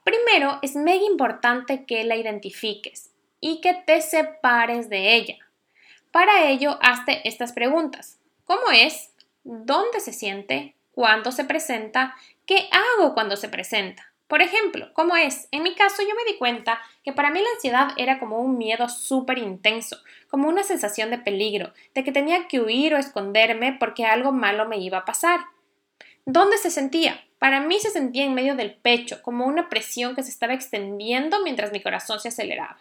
Primero, 0.03 0.59
es 0.61 0.75
mega 0.75 1.03
importante 1.05 1.87
que 1.87 2.03
la 2.03 2.15
identifiques 2.17 3.09
y 3.39 3.59
que 3.59 3.73
te 3.73 3.99
separes 4.03 4.89
de 4.89 5.15
ella. 5.15 5.39
Para 6.11 6.47
ello, 6.51 6.77
hazte 6.83 7.27
estas 7.27 7.51
preguntas. 7.51 8.19
¿Cómo 8.45 8.69
es? 8.69 9.11
¿Dónde 9.43 9.99
se 9.99 10.13
siente? 10.13 10.75
¿Cuándo 10.91 11.31
se 11.31 11.45
presenta? 11.45 12.15
¿Qué 12.45 12.69
hago 12.71 13.15
cuando 13.15 13.37
se 13.37 13.49
presenta? 13.49 14.10
Por 14.31 14.41
ejemplo, 14.41 14.87
¿cómo 14.93 15.17
es? 15.17 15.49
En 15.51 15.61
mi 15.61 15.75
caso 15.75 16.03
yo 16.03 16.15
me 16.15 16.31
di 16.31 16.37
cuenta 16.37 16.79
que 17.03 17.11
para 17.11 17.31
mí 17.31 17.41
la 17.41 17.49
ansiedad 17.53 17.89
era 17.97 18.17
como 18.17 18.39
un 18.39 18.57
miedo 18.57 18.87
súper 18.87 19.37
intenso, 19.37 19.97
como 20.29 20.47
una 20.47 20.63
sensación 20.63 21.09
de 21.09 21.17
peligro, 21.17 21.73
de 21.93 22.05
que 22.05 22.13
tenía 22.13 22.47
que 22.47 22.61
huir 22.61 22.93
o 22.93 22.97
esconderme 22.97 23.75
porque 23.77 24.05
algo 24.05 24.31
malo 24.31 24.69
me 24.69 24.77
iba 24.77 24.99
a 24.99 25.03
pasar. 25.03 25.41
¿Dónde 26.23 26.57
se 26.59 26.71
sentía? 26.71 27.21
Para 27.39 27.59
mí 27.59 27.77
se 27.81 27.89
sentía 27.89 28.23
en 28.23 28.33
medio 28.33 28.55
del 28.55 28.73
pecho, 28.73 29.21
como 29.21 29.45
una 29.45 29.67
presión 29.67 30.15
que 30.15 30.23
se 30.23 30.29
estaba 30.29 30.53
extendiendo 30.53 31.43
mientras 31.43 31.73
mi 31.73 31.81
corazón 31.81 32.21
se 32.21 32.29
aceleraba. 32.29 32.77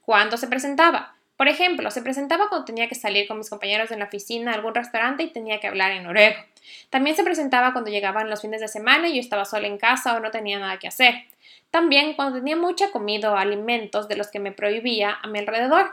¿Cuándo 0.00 0.36
se 0.36 0.46
presentaba? 0.46 1.16
Por 1.36 1.48
ejemplo, 1.48 1.90
se 1.90 2.02
presentaba 2.02 2.48
cuando 2.48 2.66
tenía 2.66 2.88
que 2.88 2.94
salir 2.94 3.26
con 3.26 3.38
mis 3.38 3.50
compañeros 3.50 3.90
en 3.90 3.98
la 3.98 4.04
oficina 4.04 4.52
a 4.52 4.54
algún 4.54 4.76
restaurante 4.76 5.24
y 5.24 5.32
tenía 5.32 5.58
que 5.58 5.66
hablar 5.66 5.90
en 5.90 6.04
noruego. 6.04 6.36
También 6.90 7.16
se 7.16 7.24
presentaba 7.24 7.72
cuando 7.72 7.90
llegaban 7.90 8.30
los 8.30 8.42
fines 8.42 8.60
de 8.60 8.68
semana 8.68 9.08
y 9.08 9.14
yo 9.14 9.20
estaba 9.20 9.44
sola 9.44 9.66
en 9.66 9.78
casa 9.78 10.16
o 10.16 10.20
no 10.20 10.30
tenía 10.30 10.58
nada 10.58 10.78
que 10.78 10.88
hacer. 10.88 11.14
También 11.70 12.14
cuando 12.14 12.38
tenía 12.38 12.56
mucha 12.56 12.90
comida 12.90 13.32
o 13.32 13.36
alimentos 13.36 14.08
de 14.08 14.16
los 14.16 14.28
que 14.28 14.40
me 14.40 14.52
prohibía 14.52 15.18
a 15.22 15.26
mi 15.26 15.38
alrededor. 15.38 15.92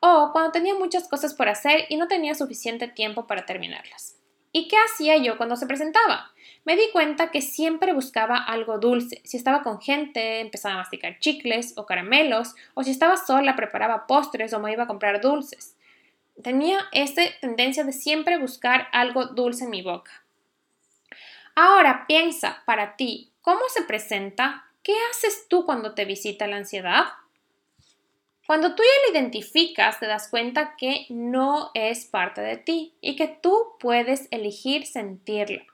O 0.00 0.30
cuando 0.32 0.52
tenía 0.52 0.74
muchas 0.74 1.08
cosas 1.08 1.34
por 1.34 1.48
hacer 1.48 1.86
y 1.88 1.96
no 1.96 2.08
tenía 2.08 2.34
suficiente 2.34 2.86
tiempo 2.88 3.26
para 3.26 3.46
terminarlas. 3.46 4.16
¿Y 4.52 4.68
qué 4.68 4.76
hacía 4.78 5.18
yo 5.18 5.36
cuando 5.36 5.56
se 5.56 5.66
presentaba? 5.66 6.32
Me 6.64 6.76
di 6.76 6.90
cuenta 6.90 7.30
que 7.30 7.42
siempre 7.42 7.92
buscaba 7.92 8.36
algo 8.36 8.78
dulce. 8.78 9.20
Si 9.22 9.36
estaba 9.36 9.62
con 9.62 9.80
gente, 9.80 10.40
empezaba 10.40 10.74
a 10.74 10.78
masticar 10.78 11.18
chicles 11.18 11.74
o 11.76 11.84
caramelos, 11.84 12.54
o 12.74 12.82
si 12.82 12.90
estaba 12.90 13.16
sola, 13.18 13.54
preparaba 13.54 14.06
postres 14.06 14.52
o 14.52 14.58
me 14.58 14.72
iba 14.72 14.84
a 14.84 14.86
comprar 14.86 15.20
dulces. 15.20 15.75
Tenía 16.42 16.80
esa 16.92 17.22
tendencia 17.40 17.84
de 17.84 17.92
siempre 17.92 18.38
buscar 18.38 18.88
algo 18.92 19.26
dulce 19.26 19.64
en 19.64 19.70
mi 19.70 19.82
boca. 19.82 20.22
Ahora 21.54 22.04
piensa 22.06 22.62
para 22.66 22.96
ti, 22.96 23.32
¿cómo 23.40 23.62
se 23.68 23.82
presenta? 23.82 24.66
¿Qué 24.82 24.94
haces 25.10 25.46
tú 25.48 25.64
cuando 25.64 25.94
te 25.94 26.04
visita 26.04 26.46
la 26.46 26.58
ansiedad? 26.58 27.06
Cuando 28.46 28.74
tú 28.74 28.82
ya 28.82 29.12
la 29.12 29.18
identificas, 29.18 29.98
te 29.98 30.06
das 30.06 30.28
cuenta 30.28 30.76
que 30.76 31.06
no 31.08 31.70
es 31.74 32.04
parte 32.04 32.42
de 32.42 32.56
ti 32.56 32.94
y 33.00 33.16
que 33.16 33.26
tú 33.26 33.76
puedes 33.80 34.28
elegir 34.30 34.86
sentirla. 34.86 35.64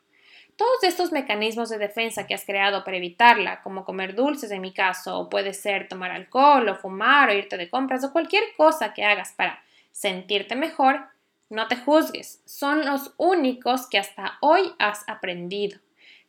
Todos 0.56 0.84
estos 0.84 1.12
mecanismos 1.12 1.68
de 1.68 1.78
defensa 1.78 2.26
que 2.26 2.34
has 2.34 2.44
creado 2.44 2.84
para 2.84 2.96
evitarla, 2.96 3.62
como 3.62 3.84
comer 3.84 4.14
dulces 4.14 4.50
en 4.52 4.60
mi 4.60 4.72
caso, 4.72 5.18
o 5.18 5.28
puede 5.28 5.52
ser 5.52 5.88
tomar 5.88 6.12
alcohol, 6.12 6.68
o 6.68 6.76
fumar, 6.76 7.28
o 7.28 7.34
irte 7.34 7.56
de 7.56 7.68
compras, 7.68 8.04
o 8.04 8.12
cualquier 8.12 8.44
cosa 8.56 8.94
que 8.94 9.04
hagas 9.04 9.32
para 9.32 9.62
sentirte 9.92 10.56
mejor, 10.56 11.08
no 11.48 11.68
te 11.68 11.76
juzgues, 11.76 12.42
son 12.46 12.84
los 12.84 13.14
únicos 13.18 13.86
que 13.86 13.98
hasta 13.98 14.38
hoy 14.40 14.72
has 14.78 15.08
aprendido. 15.08 15.78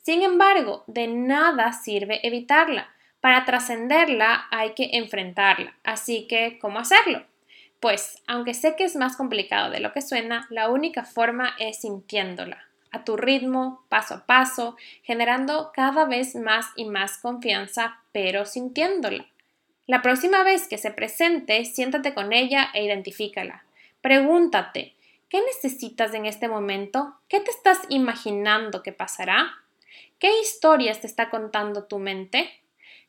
Sin 0.02 0.22
embargo, 0.22 0.84
de 0.88 1.08
nada 1.08 1.72
sirve 1.72 2.20
evitarla. 2.28 2.90
Para 3.22 3.46
trascenderla 3.46 4.48
hay 4.52 4.74
que 4.74 4.90
enfrentarla. 4.94 5.78
Así 5.86 6.28
que, 6.28 6.60
¿cómo 6.60 6.80
hacerlo? 6.80 7.24
Pues, 7.80 8.22
aunque 8.28 8.54
sé 8.54 8.76
que 8.76 8.84
es 8.84 8.98
más 8.98 9.16
complicado 9.16 9.72
de 9.72 9.80
lo 9.80 9.94
que 9.94 10.02
suena, 10.02 10.46
la 10.50 10.70
única 10.70 11.06
forma 11.06 11.56
es 11.58 11.82
sintiéndola, 11.82 12.66
a 12.92 13.06
tu 13.06 13.16
ritmo, 13.16 13.86
paso 13.88 14.16
a 14.16 14.26
paso, 14.26 14.76
generando 15.04 15.72
cada 15.74 16.04
vez 16.06 16.36
más 16.36 16.68
y 16.76 16.86
más 16.86 17.18
confianza, 17.18 18.02
pero 18.12 18.46
sintiéndola. 18.46 19.26
La 19.86 20.02
próxima 20.02 20.44
vez 20.44 20.70
que 20.70 20.78
se 20.78 20.92
presente, 20.92 21.66
siéntate 21.66 22.14
con 22.14 22.32
ella 22.32 22.70
e 22.74 22.86
identifícala. 22.86 23.66
Pregúntate, 24.00 24.96
¿qué 25.28 25.42
necesitas 25.42 26.14
en 26.14 26.26
este 26.26 26.48
momento? 26.48 27.16
¿Qué 27.28 27.42
te 27.42 27.52
estás 27.52 27.80
imaginando 27.90 28.82
que 28.82 28.94
pasará? 28.94 29.52
¿Qué 30.20 30.40
historias 30.40 31.02
te 31.02 31.08
está 31.08 31.30
contando 31.30 31.84
tu 31.84 32.00
mente? 32.00 32.50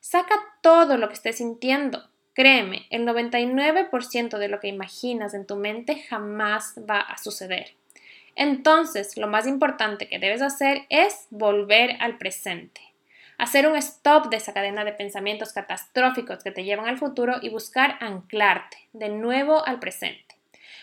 Saca 0.00 0.34
todo 0.62 0.96
lo 0.96 1.06
que 1.06 1.14
estés 1.14 1.36
sintiendo. 1.36 2.08
Créeme, 2.34 2.86
el 2.90 3.06
99% 3.06 4.38
de 4.38 4.48
lo 4.48 4.58
que 4.58 4.66
imaginas 4.66 5.32
en 5.34 5.46
tu 5.46 5.54
mente 5.54 6.02
jamás 6.02 6.74
va 6.90 6.98
a 6.98 7.18
suceder. 7.18 7.76
Entonces, 8.34 9.16
lo 9.16 9.28
más 9.28 9.46
importante 9.46 10.08
que 10.08 10.18
debes 10.18 10.42
hacer 10.42 10.86
es 10.88 11.28
volver 11.30 11.96
al 12.00 12.18
presente. 12.18 12.93
Hacer 13.38 13.66
un 13.66 13.76
stop 13.76 14.28
de 14.28 14.36
esa 14.36 14.52
cadena 14.52 14.84
de 14.84 14.92
pensamientos 14.92 15.52
catastróficos 15.52 16.42
que 16.42 16.50
te 16.50 16.64
llevan 16.64 16.86
al 16.86 16.98
futuro 16.98 17.36
y 17.42 17.48
buscar 17.48 17.96
anclarte 18.00 18.88
de 18.92 19.08
nuevo 19.08 19.66
al 19.66 19.80
presente. 19.80 20.36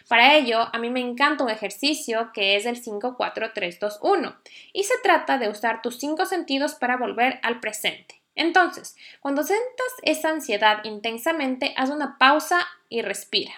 Para 0.08 0.36
ello, 0.36 0.68
a 0.74 0.78
mí 0.78 0.90
me 0.90 1.00
encanta 1.00 1.44
un 1.44 1.50
ejercicio 1.50 2.32
que 2.34 2.56
es 2.56 2.66
el 2.66 2.82
54321 2.82 4.36
y 4.74 4.84
se 4.84 4.96
trata 5.04 5.38
de 5.38 5.50
usar 5.50 5.82
tus 5.82 6.00
cinco 6.00 6.26
sentidos 6.26 6.76
para 6.76 6.98
volver 6.98 7.40
al 7.44 7.60
presente. 7.60 8.22
Entonces, 8.36 8.96
cuando 9.20 9.44
sientas 9.44 9.94
esa 10.04 10.30
ansiedad 10.30 10.84
intensamente, 10.84 11.74
haz 11.78 11.90
una 11.90 12.18
pausa 12.18 12.68
y 12.90 13.02
respira. 13.02 13.54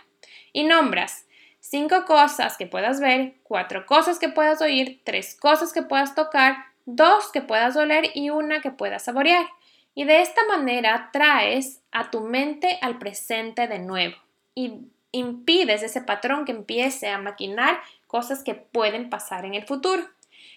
Y 0.52 0.64
nombras 0.64 1.26
cinco 1.60 2.06
cosas 2.06 2.58
que 2.58 2.68
puedas 2.68 3.00
ver, 3.00 3.36
cuatro 3.44 3.86
cosas 3.86 4.20
que 4.20 4.30
puedas 4.30 4.62
oír, 4.62 5.02
tres 5.04 5.36
cosas 5.40 5.74
que 5.74 5.84
puedas 5.84 6.16
tocar, 6.16 6.73
dos 6.86 7.32
que 7.32 7.42
puedas 7.42 7.76
oler 7.76 8.12
y 8.14 8.30
una 8.30 8.62
que 8.62 8.72
puedas 8.72 9.04
saborear. 9.04 9.46
Y 9.96 10.06
de 10.06 10.22
esta 10.22 10.42
manera 10.48 11.10
traes 11.14 11.82
a 11.92 12.10
tu 12.10 12.22
mente 12.22 12.80
al 12.82 12.98
presente 12.98 13.68
de 13.68 13.80
nuevo 13.80 14.16
y 14.56 14.88
impides 15.12 15.84
ese 15.84 16.02
patrón 16.02 16.46
que 16.46 16.52
empiece 16.52 17.10
a 17.10 17.20
maquinar 17.20 17.80
cosas 18.08 18.44
que 18.44 18.56
pueden 18.56 19.10
pasar 19.10 19.46
en 19.46 19.54
el 19.54 19.66
futuro. 19.66 20.04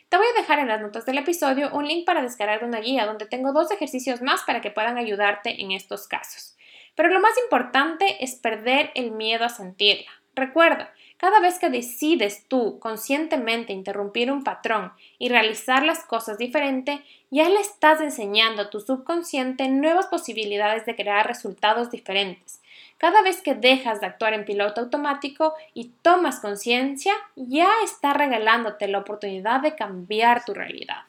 Te 0.08 0.16
voy 0.16 0.26
a 0.26 0.40
dejar 0.40 0.58
en 0.58 0.68
las 0.68 0.80
notas 0.80 1.04
del 1.04 1.18
episodio 1.18 1.70
un 1.72 1.86
link 1.86 2.06
para 2.06 2.22
descargar 2.22 2.64
una 2.64 2.80
guía 2.80 3.06
donde 3.06 3.26
tengo 3.26 3.52
dos 3.52 3.70
ejercicios 3.70 4.22
más 4.22 4.42
para 4.44 4.60
que 4.60 4.70
puedan 4.70 4.98
ayudarte 4.98 5.60
en 5.60 5.72
estos 5.72 6.06
casos. 6.06 6.56
Pero 6.94 7.10
lo 7.10 7.20
más 7.20 7.36
importante 7.38 8.24
es 8.24 8.36
perder 8.36 8.90
el 8.94 9.10
miedo 9.10 9.44
a 9.44 9.50
sentirla. 9.50 10.10
Recuerda, 10.34 10.92
cada 11.16 11.40
vez 11.40 11.58
que 11.58 11.70
decides 11.70 12.44
tú 12.46 12.78
conscientemente 12.78 13.72
interrumpir 13.72 14.30
un 14.30 14.44
patrón 14.44 14.92
y 15.18 15.30
realizar 15.30 15.82
las 15.82 16.04
cosas 16.04 16.36
diferente, 16.36 17.02
ya 17.30 17.48
le 17.48 17.60
estás 17.60 18.00
enseñando 18.00 18.62
a 18.62 18.70
tu 18.70 18.80
subconsciente 18.80 19.68
nuevas 19.68 20.06
posibilidades 20.06 20.84
de 20.84 20.94
crear 20.94 21.26
resultados 21.26 21.90
diferentes. 21.90 22.60
Cada 22.98 23.22
vez 23.22 23.40
que 23.40 23.54
dejas 23.54 24.00
de 24.00 24.06
actuar 24.06 24.34
en 24.34 24.44
piloto 24.44 24.82
automático 24.82 25.54
y 25.72 25.92
tomas 26.02 26.40
conciencia, 26.40 27.14
ya 27.34 27.68
está 27.82 28.12
regalándote 28.12 28.86
la 28.86 28.98
oportunidad 28.98 29.60
de 29.60 29.74
cambiar 29.74 30.44
tu 30.44 30.52
realidad. 30.52 31.02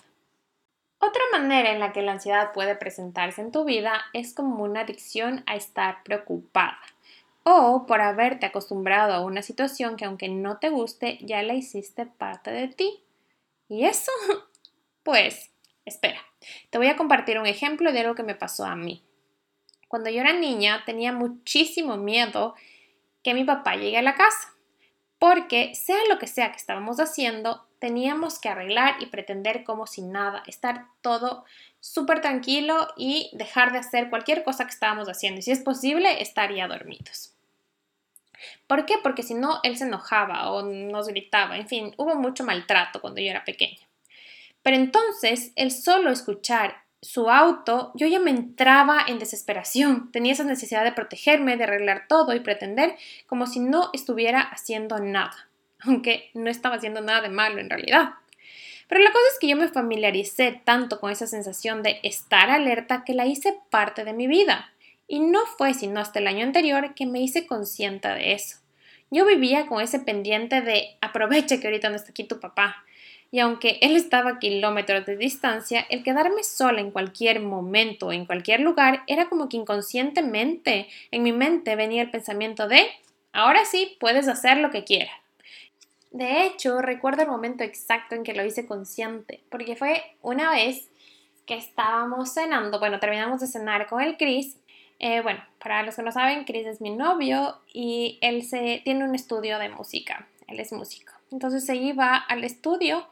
Otra 0.99 1.21
manera 1.31 1.71
en 1.71 1.79
la 1.79 1.91
que 1.91 2.01
la 2.01 2.13
ansiedad 2.13 2.53
puede 2.53 2.75
presentarse 2.75 3.41
en 3.41 3.51
tu 3.51 3.65
vida 3.65 4.01
es 4.13 4.33
como 4.33 4.63
una 4.63 4.81
adicción 4.81 5.43
a 5.45 5.55
estar 5.55 6.01
preocupada 6.03 6.79
o 7.49 7.85
por 7.85 8.01
haberte 8.01 8.45
acostumbrado 8.45 9.13
a 9.13 9.21
una 9.21 9.41
situación 9.41 9.95
que 9.95 10.03
aunque 10.03 10.27
no 10.27 10.57
te 10.57 10.67
guste, 10.67 11.17
ya 11.21 11.41
la 11.43 11.53
hiciste 11.53 12.05
parte 12.05 12.51
de 12.51 12.67
ti. 12.67 13.03
¿Y 13.69 13.85
eso? 13.85 14.11
Pues, 15.03 15.53
espera, 15.85 16.19
te 16.69 16.77
voy 16.77 16.87
a 16.87 16.97
compartir 16.97 17.39
un 17.39 17.45
ejemplo 17.45 17.93
de 17.93 18.01
algo 18.01 18.13
que 18.13 18.23
me 18.23 18.35
pasó 18.35 18.65
a 18.65 18.75
mí. 18.75 19.05
Cuando 19.87 20.09
yo 20.09 20.19
era 20.19 20.33
niña 20.33 20.83
tenía 20.85 21.13
muchísimo 21.13 21.95
miedo 21.95 22.55
que 23.23 23.33
mi 23.33 23.45
papá 23.45 23.77
llegue 23.77 23.97
a 23.97 24.01
la 24.01 24.15
casa, 24.15 24.53
porque 25.17 25.73
sea 25.75 25.95
lo 26.09 26.19
que 26.19 26.27
sea 26.27 26.51
que 26.51 26.57
estábamos 26.57 26.99
haciendo, 26.99 27.69
teníamos 27.79 28.39
que 28.39 28.49
arreglar 28.49 29.01
y 29.01 29.05
pretender 29.05 29.63
como 29.63 29.87
si 29.87 30.01
nada, 30.01 30.43
estar 30.45 30.87
todo 30.99 31.45
súper 31.79 32.19
tranquilo 32.19 32.89
y 32.97 33.29
dejar 33.31 33.71
de 33.71 33.77
hacer 33.77 34.09
cualquier 34.09 34.43
cosa 34.43 34.65
que 34.65 34.71
estábamos 34.71 35.07
haciendo 35.07 35.39
y 35.39 35.43
si 35.43 35.51
es 35.51 35.61
posible 35.61 36.21
estar 36.21 36.53
ya 36.53 36.67
dormidos. 36.67 37.36
¿Por 38.67 38.85
qué? 38.85 38.95
Porque 39.01 39.23
si 39.23 39.33
no, 39.33 39.59
él 39.63 39.77
se 39.77 39.85
enojaba 39.85 40.51
o 40.51 40.63
nos 40.63 41.07
gritaba, 41.07 41.57
en 41.57 41.67
fin, 41.67 41.93
hubo 41.97 42.15
mucho 42.15 42.43
maltrato 42.43 43.01
cuando 43.01 43.21
yo 43.21 43.29
era 43.29 43.45
pequeña. 43.45 43.79
Pero 44.63 44.77
entonces, 44.77 45.51
el 45.55 45.71
solo 45.71 46.11
escuchar 46.11 46.83
su 47.01 47.29
auto, 47.29 47.91
yo 47.95 48.07
ya 48.07 48.19
me 48.19 48.31
entraba 48.31 48.99
en 49.07 49.19
desesperación, 49.19 50.11
tenía 50.11 50.33
esa 50.33 50.43
necesidad 50.43 50.83
de 50.83 50.91
protegerme, 50.91 51.55
de 51.55 51.65
arreglar 51.65 52.05
todo 52.07 52.33
y 52.33 52.39
pretender 52.39 52.95
como 53.27 53.45
si 53.45 53.59
no 53.59 53.89
estuviera 53.93 54.41
haciendo 54.41 54.99
nada, 54.99 55.47
aunque 55.79 56.31
no 56.33 56.49
estaba 56.49 56.75
haciendo 56.75 57.01
nada 57.01 57.21
de 57.21 57.29
malo 57.29 57.59
en 57.59 57.69
realidad. 57.69 58.15
Pero 58.87 59.01
la 59.01 59.11
cosa 59.11 59.25
es 59.33 59.39
que 59.39 59.47
yo 59.47 59.57
me 59.57 59.67
familiaricé 59.67 60.61
tanto 60.63 60.99
con 60.99 61.11
esa 61.11 61.27
sensación 61.27 61.83
de 61.83 61.99
estar 62.03 62.49
alerta 62.49 63.03
que 63.05 63.13
la 63.13 63.25
hice 63.25 63.59
parte 63.69 64.05
de 64.05 64.13
mi 64.13 64.27
vida. 64.27 64.71
Y 65.07 65.19
no 65.19 65.45
fue 65.45 65.73
sino 65.73 65.99
hasta 65.99 66.19
el 66.19 66.27
año 66.27 66.43
anterior 66.43 66.93
que 66.93 67.05
me 67.05 67.21
hice 67.21 67.47
consciente 67.47 68.07
de 68.09 68.33
eso. 68.33 68.57
Yo 69.09 69.25
vivía 69.25 69.67
con 69.67 69.81
ese 69.81 69.99
pendiente 69.99 70.61
de 70.61 70.97
aprovecha 71.01 71.59
que 71.59 71.67
ahorita 71.67 71.89
no 71.89 71.95
está 71.95 72.11
aquí 72.11 72.25
tu 72.25 72.39
papá. 72.39 72.83
Y 73.31 73.39
aunque 73.39 73.77
él 73.81 73.95
estaba 73.95 74.31
a 74.31 74.39
kilómetros 74.39 75.05
de 75.05 75.17
distancia, 75.17 75.85
el 75.89 76.03
quedarme 76.03 76.43
sola 76.43 76.81
en 76.81 76.91
cualquier 76.91 77.41
momento, 77.41 78.11
en 78.11 78.25
cualquier 78.25 78.61
lugar, 78.61 79.03
era 79.07 79.27
como 79.27 79.49
que 79.49 79.57
inconscientemente 79.57 80.87
en 81.11 81.23
mi 81.23 81.31
mente 81.31 81.75
venía 81.75 82.01
el 82.01 82.11
pensamiento 82.11 82.67
de 82.67 82.87
ahora 83.33 83.65
sí 83.65 83.97
puedes 83.99 84.27
hacer 84.27 84.57
lo 84.57 84.71
que 84.71 84.83
quieras. 84.83 85.15
De 86.11 86.45
hecho, 86.45 86.81
recuerdo 86.81 87.21
el 87.23 87.27
momento 87.27 87.63
exacto 87.63 88.15
en 88.15 88.23
que 88.23 88.33
lo 88.33 88.43
hice 88.45 88.65
consciente, 88.65 89.43
porque 89.49 89.75
fue 89.75 90.03
una 90.21 90.51
vez 90.51 90.89
que 91.45 91.55
estábamos 91.55 92.33
cenando, 92.33 92.79
bueno, 92.79 92.99
terminamos 92.99 93.39
de 93.39 93.47
cenar 93.47 93.87
con 93.87 94.01
el 94.01 94.17
Chris 94.17 94.57
eh, 94.99 95.21
bueno, 95.21 95.43
para 95.59 95.83
los 95.83 95.95
que 95.95 96.01
no 96.01 96.11
saben, 96.11 96.45
Chris 96.45 96.65
es 96.65 96.81
mi 96.81 96.89
novio 96.89 97.59
y 97.73 98.17
él 98.21 98.43
se, 98.43 98.81
tiene 98.83 99.03
un 99.03 99.13
estudio 99.13 99.59
de 99.59 99.69
música, 99.69 100.27
él 100.47 100.59
es 100.59 100.71
músico. 100.71 101.13
Entonces 101.31 101.65
se 101.65 101.75
iba 101.75 102.15
al 102.15 102.43
estudio 102.43 103.07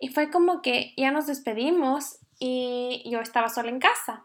y 0.00 0.08
fue 0.08 0.30
como 0.30 0.62
que 0.62 0.92
ya 0.96 1.10
nos 1.10 1.26
despedimos 1.26 2.18
y 2.38 3.02
yo 3.06 3.20
estaba 3.20 3.48
sola 3.48 3.68
en 3.68 3.78
casa. 3.78 4.24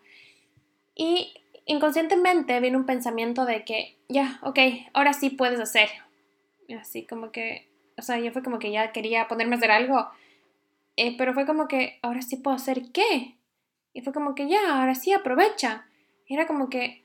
Y 0.95 1.33
inconscientemente 1.65 2.59
vino 2.59 2.77
un 2.77 2.85
pensamiento 2.85 3.45
de 3.45 3.65
que, 3.65 3.97
ya, 4.07 4.39
ok, 4.41 4.59
ahora 4.93 5.13
sí 5.13 5.29
puedes 5.29 5.59
hacer. 5.59 5.89
Así 6.79 7.05
como 7.05 7.31
que, 7.31 7.69
o 7.97 8.01
sea, 8.01 8.17
yo 8.19 8.31
fue 8.31 8.41
como 8.41 8.57
que 8.57 8.71
ya 8.71 8.91
quería 8.91 9.27
ponerme 9.27 9.55
a 9.55 9.57
hacer 9.57 9.71
algo, 9.71 10.07
eh, 10.95 11.15
pero 11.17 11.33
fue 11.33 11.45
como 11.45 11.67
que, 11.67 11.99
ahora 12.01 12.21
sí 12.21 12.37
puedo 12.37 12.55
hacer 12.55 12.91
qué. 12.93 13.35
Y 13.93 14.01
fue 14.01 14.13
como 14.13 14.33
que 14.33 14.47
ya, 14.47 14.79
ahora 14.79 14.95
sí 14.95 15.11
aprovecha. 15.11 15.85
Era 16.27 16.47
como 16.47 16.69
que, 16.69 17.03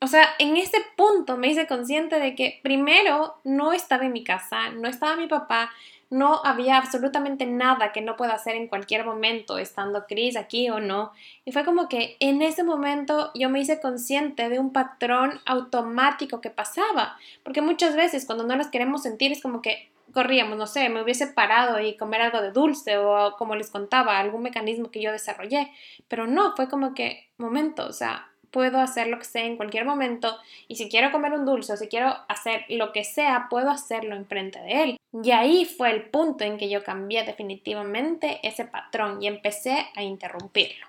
o 0.00 0.06
sea, 0.06 0.28
en 0.38 0.56
ese 0.56 0.78
punto 0.96 1.36
me 1.36 1.48
hice 1.48 1.66
consciente 1.66 2.18
de 2.18 2.34
que 2.34 2.60
primero 2.62 3.40
no 3.44 3.72
estaba 3.72 4.04
en 4.04 4.12
mi 4.12 4.24
casa, 4.24 4.70
no 4.70 4.88
estaba 4.88 5.16
mi 5.16 5.26
papá, 5.26 5.70
no 6.10 6.40
había 6.44 6.78
absolutamente 6.78 7.44
nada 7.44 7.92
que 7.92 8.00
no 8.00 8.16
pueda 8.16 8.32
hacer 8.32 8.56
en 8.56 8.68
cualquier 8.68 9.04
momento, 9.04 9.58
estando 9.58 10.06
Chris 10.06 10.36
aquí 10.36 10.70
o 10.70 10.80
no. 10.80 11.12
Y 11.44 11.52
fue 11.52 11.64
como 11.64 11.88
que 11.88 12.16
en 12.20 12.40
ese 12.40 12.64
momento 12.64 13.30
yo 13.34 13.50
me 13.50 13.60
hice 13.60 13.80
consciente 13.80 14.48
de 14.48 14.58
un 14.58 14.72
patrón 14.72 15.40
automático 15.44 16.40
que 16.40 16.50
pasaba, 16.50 17.18
porque 17.42 17.60
muchas 17.60 17.94
veces 17.94 18.24
cuando 18.24 18.44
no 18.44 18.56
las 18.56 18.68
queremos 18.68 19.02
sentir 19.02 19.32
es 19.32 19.42
como 19.42 19.60
que 19.60 19.90
corríamos, 20.14 20.56
no 20.56 20.66
sé, 20.66 20.88
me 20.88 21.02
hubiese 21.02 21.26
parado 21.26 21.80
y 21.80 21.96
comer 21.96 22.22
algo 22.22 22.40
de 22.40 22.50
dulce 22.50 22.96
o 22.96 23.36
como 23.36 23.54
les 23.54 23.70
contaba, 23.70 24.18
algún 24.18 24.42
mecanismo 24.42 24.90
que 24.90 25.02
yo 25.02 25.12
desarrollé, 25.12 25.70
pero 26.08 26.26
no, 26.26 26.56
fue 26.56 26.68
como 26.68 26.94
que, 26.94 27.28
momento, 27.36 27.86
o 27.86 27.92
sea, 27.92 28.30
puedo 28.50 28.78
hacer 28.78 29.08
lo 29.08 29.18
que 29.18 29.24
sea 29.24 29.44
en 29.44 29.56
cualquier 29.56 29.84
momento 29.84 30.36
y 30.66 30.76
si 30.76 30.88
quiero 30.88 31.12
comer 31.12 31.32
un 31.32 31.44
dulce 31.44 31.72
o 31.72 31.76
si 31.76 31.88
quiero 31.88 32.14
hacer 32.28 32.64
lo 32.68 32.92
que 32.92 33.04
sea, 33.04 33.46
puedo 33.50 33.70
hacerlo 33.70 34.14
enfrente 34.16 34.60
de 34.60 34.82
él. 34.82 34.96
Y 35.22 35.30
ahí 35.30 35.64
fue 35.64 35.90
el 35.90 36.10
punto 36.10 36.44
en 36.44 36.58
que 36.58 36.68
yo 36.68 36.84
cambié 36.84 37.24
definitivamente 37.24 38.40
ese 38.42 38.64
patrón 38.64 39.22
y 39.22 39.26
empecé 39.26 39.88
a 39.94 40.02
interrumpirlo. 40.02 40.86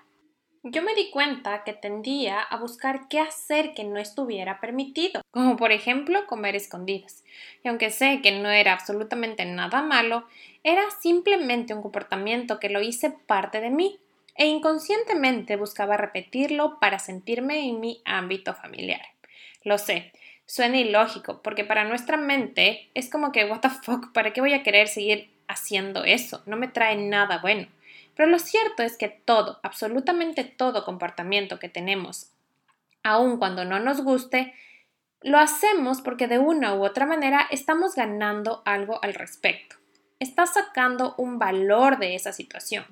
Yo 0.62 0.82
me 0.82 0.94
di 0.94 1.10
cuenta 1.10 1.64
que 1.64 1.72
tendía 1.72 2.38
a 2.38 2.58
buscar 2.58 3.08
qué 3.08 3.18
hacer 3.18 3.72
que 3.72 3.84
no 3.84 3.98
estuviera 3.98 4.60
permitido, 4.60 5.22
como 5.30 5.56
por 5.56 5.72
ejemplo 5.72 6.26
comer 6.26 6.54
escondidas. 6.54 7.24
Y 7.64 7.68
aunque 7.68 7.90
sé 7.90 8.20
que 8.22 8.32
no 8.32 8.50
era 8.50 8.74
absolutamente 8.74 9.46
nada 9.46 9.80
malo, 9.80 10.26
era 10.62 10.82
simplemente 11.00 11.72
un 11.72 11.80
comportamiento 11.80 12.60
que 12.60 12.68
lo 12.68 12.82
hice 12.82 13.10
parte 13.10 13.62
de 13.62 13.70
mí 13.70 13.98
e 14.34 14.46
inconscientemente 14.46 15.56
buscaba 15.56 15.96
repetirlo 15.96 16.78
para 16.80 16.98
sentirme 16.98 17.68
en 17.68 17.80
mi 17.80 18.02
ámbito 18.04 18.54
familiar. 18.54 19.02
Lo 19.62 19.78
sé, 19.78 20.12
suena 20.46 20.78
ilógico, 20.78 21.42
porque 21.42 21.64
para 21.64 21.84
nuestra 21.84 22.16
mente 22.16 22.90
es 22.94 23.10
como 23.10 23.32
que, 23.32 23.44
what 23.44 23.60
the 23.60 23.70
fuck, 23.70 24.12
¿para 24.12 24.32
qué 24.32 24.40
voy 24.40 24.54
a 24.54 24.62
querer 24.62 24.88
seguir 24.88 25.30
haciendo 25.46 26.04
eso? 26.04 26.42
No 26.46 26.56
me 26.56 26.68
trae 26.68 26.96
nada 26.96 27.38
bueno. 27.38 27.68
Pero 28.16 28.28
lo 28.28 28.38
cierto 28.38 28.82
es 28.82 28.96
que 28.96 29.08
todo, 29.08 29.60
absolutamente 29.62 30.44
todo 30.44 30.84
comportamiento 30.84 31.58
que 31.58 31.68
tenemos, 31.68 32.32
aun 33.02 33.38
cuando 33.38 33.64
no 33.64 33.78
nos 33.80 34.02
guste, 34.02 34.54
lo 35.22 35.38
hacemos 35.38 36.00
porque 36.00 36.26
de 36.28 36.38
una 36.38 36.74
u 36.74 36.84
otra 36.84 37.06
manera 37.06 37.46
estamos 37.50 37.94
ganando 37.94 38.62
algo 38.64 38.98
al 39.02 39.14
respecto. 39.14 39.76
Estás 40.18 40.54
sacando 40.54 41.14
un 41.16 41.38
valor 41.38 41.98
de 41.98 42.14
esa 42.14 42.32
situación. 42.32 42.84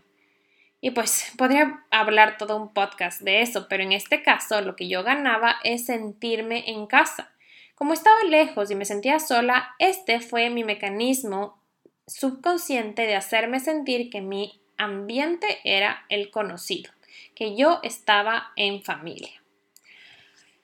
Y 0.81 0.93
pues 0.93 1.33
podría 1.37 1.85
hablar 1.91 2.39
todo 2.39 2.57
un 2.57 2.73
podcast 2.73 3.21
de 3.23 3.43
eso, 3.43 3.67
pero 3.69 3.83
en 3.83 3.93
este 3.93 4.23
caso 4.23 4.61
lo 4.61 4.77
que 4.77 4.89
yo 4.89 5.03
ganaba 5.03 5.57
es 5.65 5.87
sentirme 5.87 6.71
en 6.71 6.87
casa. 6.87 7.33
Como 7.75 7.93
estaba 7.93 8.23
lejos 8.25 8.71
y 8.71 8.75
me 8.75 8.85
sentía 8.85 9.19
sola, 9.19 9.75
este 9.79 10.21
fue 10.21 10.51
mi 10.51 10.65
mecanismo 10.65 11.61
subconsciente 12.07 13.03
de 13.03 13.17
hacerme 13.17 13.61
sentir 13.61 14.11
que 14.11 14.21
mi 14.21 14.61
ambiente 14.77 15.59
era 15.65 16.05
el 16.09 16.31
conocido, 16.31 16.93
que 17.35 17.57
yo 17.57 17.81
estaba 17.83 18.53
en 18.57 18.83
familia. 18.83 19.43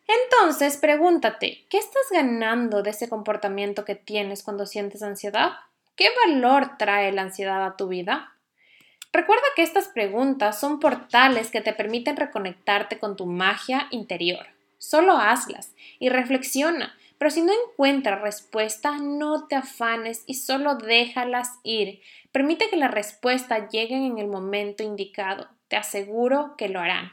Entonces, 0.06 0.76
pregúntate, 0.76 1.64
¿qué 1.71 1.78
estás 1.78 2.04
ganando 2.11 2.83
de 2.83 2.90
ese 2.90 3.09
comportamiento 3.09 3.85
que 3.85 3.94
tienes 3.94 4.42
cuando 4.42 4.66
sientes 4.66 5.02
ansiedad? 5.02 5.52
¿Qué 5.97 6.09
valor 6.26 6.76
trae 6.78 7.11
la 7.12 7.23
ansiedad 7.23 7.64
a 7.64 7.76
tu 7.76 7.88
vida? 7.88 8.34
Recuerda 9.14 9.44
que 9.54 9.62
estas 9.62 9.87
preguntas 9.87 10.59
son 10.59 10.80
portales 10.80 11.52
que 11.52 11.61
te 11.61 11.73
permiten 11.73 12.16
reconectarte 12.16 12.99
con 12.99 13.16
tu 13.16 13.26
magia 13.26 13.87
interior. 13.92 14.44
Solo 14.78 15.18
hazlas 15.18 15.73
y 16.00 16.09
reflexiona, 16.09 16.98
pero 17.16 17.31
si 17.31 17.42
no 17.42 17.53
encuentras 17.53 18.22
respuesta, 18.22 18.98
no 18.98 19.46
te 19.46 19.55
afanes 19.55 20.24
y 20.27 20.35
solo 20.35 20.74
déjalas 20.74 21.61
ir. 21.62 22.03
Permite 22.33 22.68
que 22.68 22.77
la 22.77 22.88
respuesta 22.88 23.68
lleguen 23.68 24.03
en 24.03 24.18
el 24.18 24.27
momento 24.27 24.83
indicado. 24.83 25.46
Te 25.68 25.77
aseguro 25.77 26.57
que 26.59 26.68
lo 26.68 26.81
harán. 26.81 27.12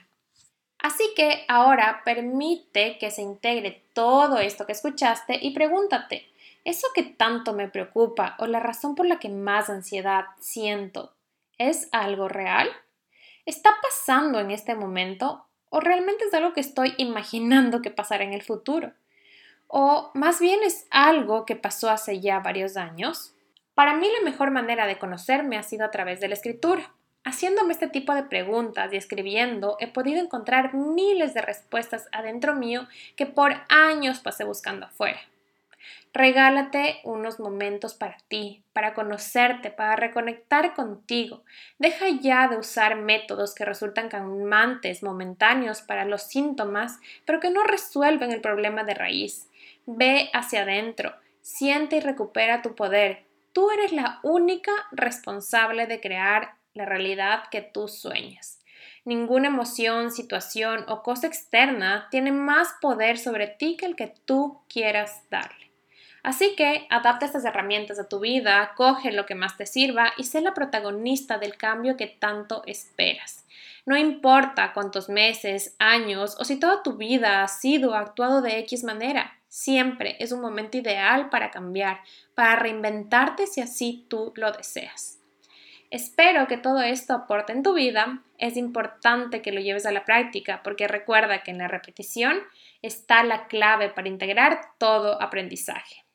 Así 0.79 1.03
que 1.15 1.45
ahora 1.47 2.01
permite 2.03 2.97
que 2.97 3.11
se 3.11 3.21
integre 3.21 3.83
todo 3.93 4.39
esto 4.39 4.65
que 4.65 4.71
escuchaste 4.71 5.37
y 5.39 5.51
pregúntate, 5.51 6.27
¿eso 6.65 6.87
que 6.95 7.03
tanto 7.03 7.53
me 7.53 7.69
preocupa 7.69 8.37
o 8.39 8.47
la 8.47 8.59
razón 8.59 8.95
por 8.95 9.05
la 9.05 9.19
que 9.19 9.29
más 9.29 9.69
ansiedad 9.69 10.25
siento 10.39 11.13
¿Es 11.57 11.89
algo 11.91 12.27
real? 12.27 12.69
¿Está 13.45 13.71
pasando 13.81 14.39
en 14.39 14.51
este 14.51 14.75
momento? 14.75 15.45
¿O 15.69 15.79
realmente 15.79 16.25
es 16.25 16.33
algo 16.33 16.53
que 16.53 16.61
estoy 16.61 16.93
imaginando 16.97 17.81
que 17.81 17.91
pasará 17.91 18.23
en 18.23 18.33
el 18.33 18.43
futuro? 18.43 18.93
¿O 19.67 20.11
más 20.13 20.39
bien 20.39 20.59
es 20.63 20.85
algo 20.91 21.45
que 21.45 21.55
pasó 21.55 21.89
hace 21.89 22.19
ya 22.19 22.39
varios 22.39 22.77
años? 22.77 23.33
Para 23.73 23.95
mí 23.95 24.07
la 24.19 24.29
mejor 24.29 24.51
manera 24.51 24.85
de 24.85 24.99
conocerme 24.99 25.57
ha 25.57 25.63
sido 25.63 25.85
a 25.85 25.91
través 25.91 26.19
de 26.19 26.27
la 26.27 26.33
escritura. 26.33 26.93
Haciéndome 27.23 27.73
este 27.73 27.87
tipo 27.87 28.13
de 28.13 28.23
preguntas 28.23 28.91
y 28.91 28.97
escribiendo, 28.97 29.77
he 29.79 29.87
podido 29.87 30.19
encontrar 30.19 30.73
miles 30.73 31.33
de 31.33 31.41
respuestas 31.41 32.07
adentro 32.11 32.55
mío 32.55 32.87
que 33.15 33.25
por 33.25 33.53
años 33.69 34.19
pasé 34.19 34.43
buscando 34.43 34.87
afuera. 34.87 35.19
Regálate 36.13 36.99
unos 37.03 37.39
momentos 37.39 37.93
para 37.93 38.17
ti, 38.27 38.63
para 38.73 38.93
conocerte, 38.93 39.71
para 39.71 39.95
reconectar 39.95 40.73
contigo. 40.73 41.43
Deja 41.79 42.09
ya 42.09 42.47
de 42.47 42.57
usar 42.57 42.95
métodos 42.95 43.55
que 43.55 43.65
resultan 43.65 44.09
calmantes 44.09 45.03
momentáneos 45.03 45.81
para 45.81 46.05
los 46.05 46.23
síntomas, 46.23 46.99
pero 47.25 47.39
que 47.39 47.49
no 47.49 47.63
resuelven 47.63 48.31
el 48.31 48.41
problema 48.41 48.83
de 48.83 48.93
raíz. 48.93 49.49
Ve 49.85 50.29
hacia 50.33 50.63
adentro, 50.63 51.13
siente 51.41 51.97
y 51.97 51.99
recupera 52.01 52.61
tu 52.61 52.75
poder. 52.75 53.23
Tú 53.53 53.71
eres 53.71 53.91
la 53.91 54.19
única 54.23 54.71
responsable 54.91 55.87
de 55.87 55.99
crear 55.99 56.55
la 56.73 56.85
realidad 56.85 57.43
que 57.51 57.61
tú 57.61 57.87
sueñas. 57.87 58.59
Ninguna 59.03 59.47
emoción, 59.47 60.11
situación 60.11 60.85
o 60.87 61.01
cosa 61.01 61.27
externa 61.27 62.07
tiene 62.11 62.31
más 62.31 62.75
poder 62.81 63.17
sobre 63.17 63.47
ti 63.47 63.75
que 63.75 63.87
el 63.87 63.95
que 63.95 64.13
tú 64.25 64.61
quieras 64.69 65.23
darle. 65.29 65.70
Así 66.23 66.55
que 66.55 66.85
adapta 66.89 67.25
estas 67.25 67.45
herramientas 67.45 67.99
a 67.99 68.07
tu 68.07 68.19
vida, 68.19 68.73
coge 68.75 69.11
lo 69.11 69.25
que 69.25 69.33
más 69.33 69.57
te 69.57 69.65
sirva 69.65 70.13
y 70.17 70.25
sé 70.25 70.41
la 70.41 70.53
protagonista 70.53 71.39
del 71.39 71.57
cambio 71.57 71.97
que 71.97 72.07
tanto 72.07 72.61
esperas. 72.67 73.45
No 73.85 73.97
importa 73.97 74.73
cuántos 74.73 75.09
meses, 75.09 75.75
años 75.79 76.35
o 76.39 76.45
si 76.45 76.59
toda 76.59 76.83
tu 76.83 76.97
vida 76.97 77.43
ha 77.43 77.47
sido 77.47 77.95
actuado 77.95 78.41
de 78.41 78.59
X 78.59 78.83
manera, 78.83 79.39
siempre 79.47 80.15
es 80.19 80.31
un 80.31 80.41
momento 80.41 80.77
ideal 80.77 81.29
para 81.29 81.49
cambiar, 81.49 82.01
para 82.35 82.55
reinventarte 82.55 83.47
si 83.47 83.61
así 83.61 84.05
tú 84.07 84.31
lo 84.35 84.51
deseas. 84.51 85.17
Espero 85.89 86.47
que 86.47 86.55
todo 86.55 86.81
esto 86.81 87.13
aporte 87.13 87.51
en 87.51 87.63
tu 87.63 87.73
vida. 87.73 88.23
Es 88.37 88.55
importante 88.55 89.41
que 89.41 89.51
lo 89.51 89.59
lleves 89.59 89.85
a 89.85 89.91
la 89.91 90.05
práctica 90.05 90.61
porque 90.63 90.87
recuerda 90.87 91.43
que 91.43 91.51
en 91.51 91.57
la 91.57 91.67
repetición 91.67 92.39
está 92.81 93.23
la 93.23 93.47
clave 93.47 93.89
para 93.89 94.07
integrar 94.07 94.61
todo 94.77 95.21
aprendizaje. 95.21 96.05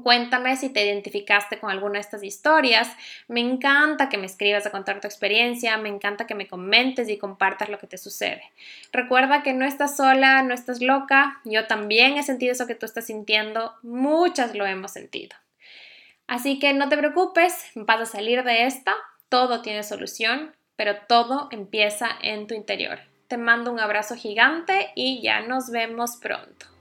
Cuéntame 0.00 0.56
si 0.56 0.70
te 0.70 0.86
identificaste 0.86 1.58
con 1.58 1.70
alguna 1.70 1.94
de 1.94 2.00
estas 2.00 2.22
historias. 2.22 2.88
Me 3.28 3.40
encanta 3.40 4.08
que 4.08 4.16
me 4.16 4.24
escribas 4.24 4.64
a 4.64 4.70
contar 4.70 5.02
tu 5.02 5.06
experiencia, 5.06 5.76
me 5.76 5.90
encanta 5.90 6.26
que 6.26 6.34
me 6.34 6.48
comentes 6.48 7.10
y 7.10 7.18
compartas 7.18 7.68
lo 7.68 7.78
que 7.78 7.86
te 7.86 7.98
sucede. 7.98 8.42
Recuerda 8.90 9.42
que 9.42 9.52
no 9.52 9.66
estás 9.66 9.98
sola, 9.98 10.42
no 10.42 10.54
estás 10.54 10.80
loca. 10.80 11.40
Yo 11.44 11.66
también 11.66 12.16
he 12.16 12.22
sentido 12.22 12.52
eso 12.52 12.66
que 12.66 12.74
tú 12.74 12.86
estás 12.86 13.04
sintiendo. 13.04 13.74
Muchas 13.82 14.54
lo 14.54 14.64
hemos 14.64 14.92
sentido. 14.92 15.36
Así 16.26 16.58
que 16.58 16.72
no 16.72 16.88
te 16.88 16.96
preocupes, 16.96 17.54
vas 17.74 18.00
a 18.00 18.06
salir 18.06 18.44
de 18.44 18.64
esta. 18.64 18.94
Todo 19.28 19.60
tiene 19.60 19.82
solución, 19.82 20.56
pero 20.74 20.96
todo 21.06 21.48
empieza 21.52 22.08
en 22.22 22.46
tu 22.46 22.54
interior. 22.54 22.98
Te 23.28 23.36
mando 23.36 23.70
un 23.70 23.78
abrazo 23.78 24.16
gigante 24.16 24.90
y 24.94 25.20
ya 25.20 25.40
nos 25.40 25.70
vemos 25.70 26.16
pronto. 26.16 26.71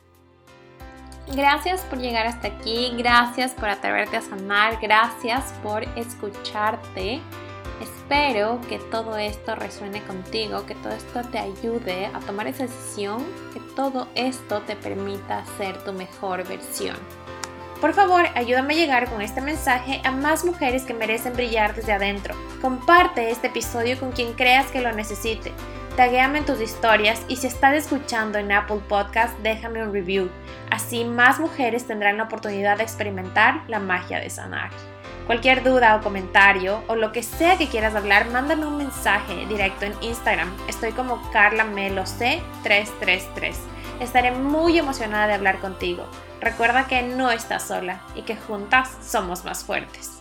Gracias 1.36 1.82
por 1.82 2.00
llegar 2.00 2.28
hasta 2.28 2.50
aquí, 2.50 2.94
gracias 2.98 3.54
por 3.54 3.70
atreverte 3.70 4.18
a 4.18 4.22
sanar, 4.22 4.80
gracias 4.82 5.54
por 5.64 5.84
escucharte. 5.98 7.22
Espero 7.82 8.60
que 8.68 8.80
todo 8.80 9.18
esto 9.18 9.56
resuene 9.56 10.04
contigo, 10.04 10.66
que 10.66 10.76
todo 10.76 10.92
esto 10.92 11.22
te 11.32 11.40
ayude 11.40 12.08
a 12.08 12.20
tomar 12.20 12.48
esa 12.48 12.64
decisión, 12.64 13.26
que 13.54 13.62
todo 13.76 14.10
esto 14.16 14.62
te 14.64 14.76
permita 14.76 15.46
ser 15.58 15.82
tu 15.86 15.94
mejor 15.94 16.46
versión. 16.46 16.98
Por 17.80 17.94
favor, 17.94 18.26
ayúdame 18.36 18.74
a 18.74 18.78
llegar 18.78 19.10
con 19.10 19.22
este 19.22 19.40
mensaje 19.40 20.02
a 20.04 20.12
más 20.12 20.44
mujeres 20.44 20.84
que 20.84 20.94
merecen 20.94 21.34
brillar 21.34 21.74
desde 21.74 21.94
adentro. 21.94 22.36
Comparte 22.62 23.32
este 23.32 23.48
episodio 23.48 23.98
con 24.00 24.12
quien 24.12 24.34
creas 24.34 24.70
que 24.70 24.82
lo 24.82 24.92
necesite. 24.92 25.54
Taguéame 25.96 26.40
en 26.40 26.46
tus 26.46 26.62
historias 26.62 27.22
y 27.28 27.36
si 27.36 27.48
estás 27.48 27.76
escuchando 27.76 28.38
en 28.38 28.52
Apple 28.52 28.82
Podcast, 28.88 29.38
déjame 29.40 29.84
un 29.84 29.94
review. 29.94 30.30
Así 30.70 31.06
más 31.06 31.40
mujeres 31.40 31.88
tendrán 31.88 32.18
la 32.18 32.24
oportunidad 32.24 32.78
de 32.78 32.84
experimentar 32.84 33.64
la 33.68 33.80
magia 33.80 34.20
de 34.20 34.30
sanar. 34.30 34.72
Cualquier 35.28 35.64
duda 35.64 35.96
o 35.96 36.02
comentario 36.02 36.84
o 36.88 36.96
lo 36.96 37.12
que 37.12 37.24
sea 37.24 37.58
que 37.58 37.68
quieras 37.68 37.96
hablar, 37.96 38.30
mándame 38.30 38.66
un 38.66 38.78
mensaje 38.78 39.46
directo 39.48 39.86
en 39.86 39.94
Instagram. 40.02 40.50
Estoy 40.68 40.92
como 40.92 41.22
Carla 41.32 41.64
Melo 41.64 42.04
C333. 42.04 43.54
Estaré 44.00 44.32
muy 44.32 44.78
emocionada 44.78 45.28
de 45.28 45.34
hablar 45.34 45.60
contigo. 45.60 46.06
Recuerda 46.42 46.88
que 46.88 47.04
no 47.04 47.32
estás 47.32 47.68
sola 47.68 48.02
y 48.16 48.24
que 48.24 48.36
juntas 48.36 48.98
somos 49.02 49.46
más 49.46 49.64
fuertes. 49.64 50.21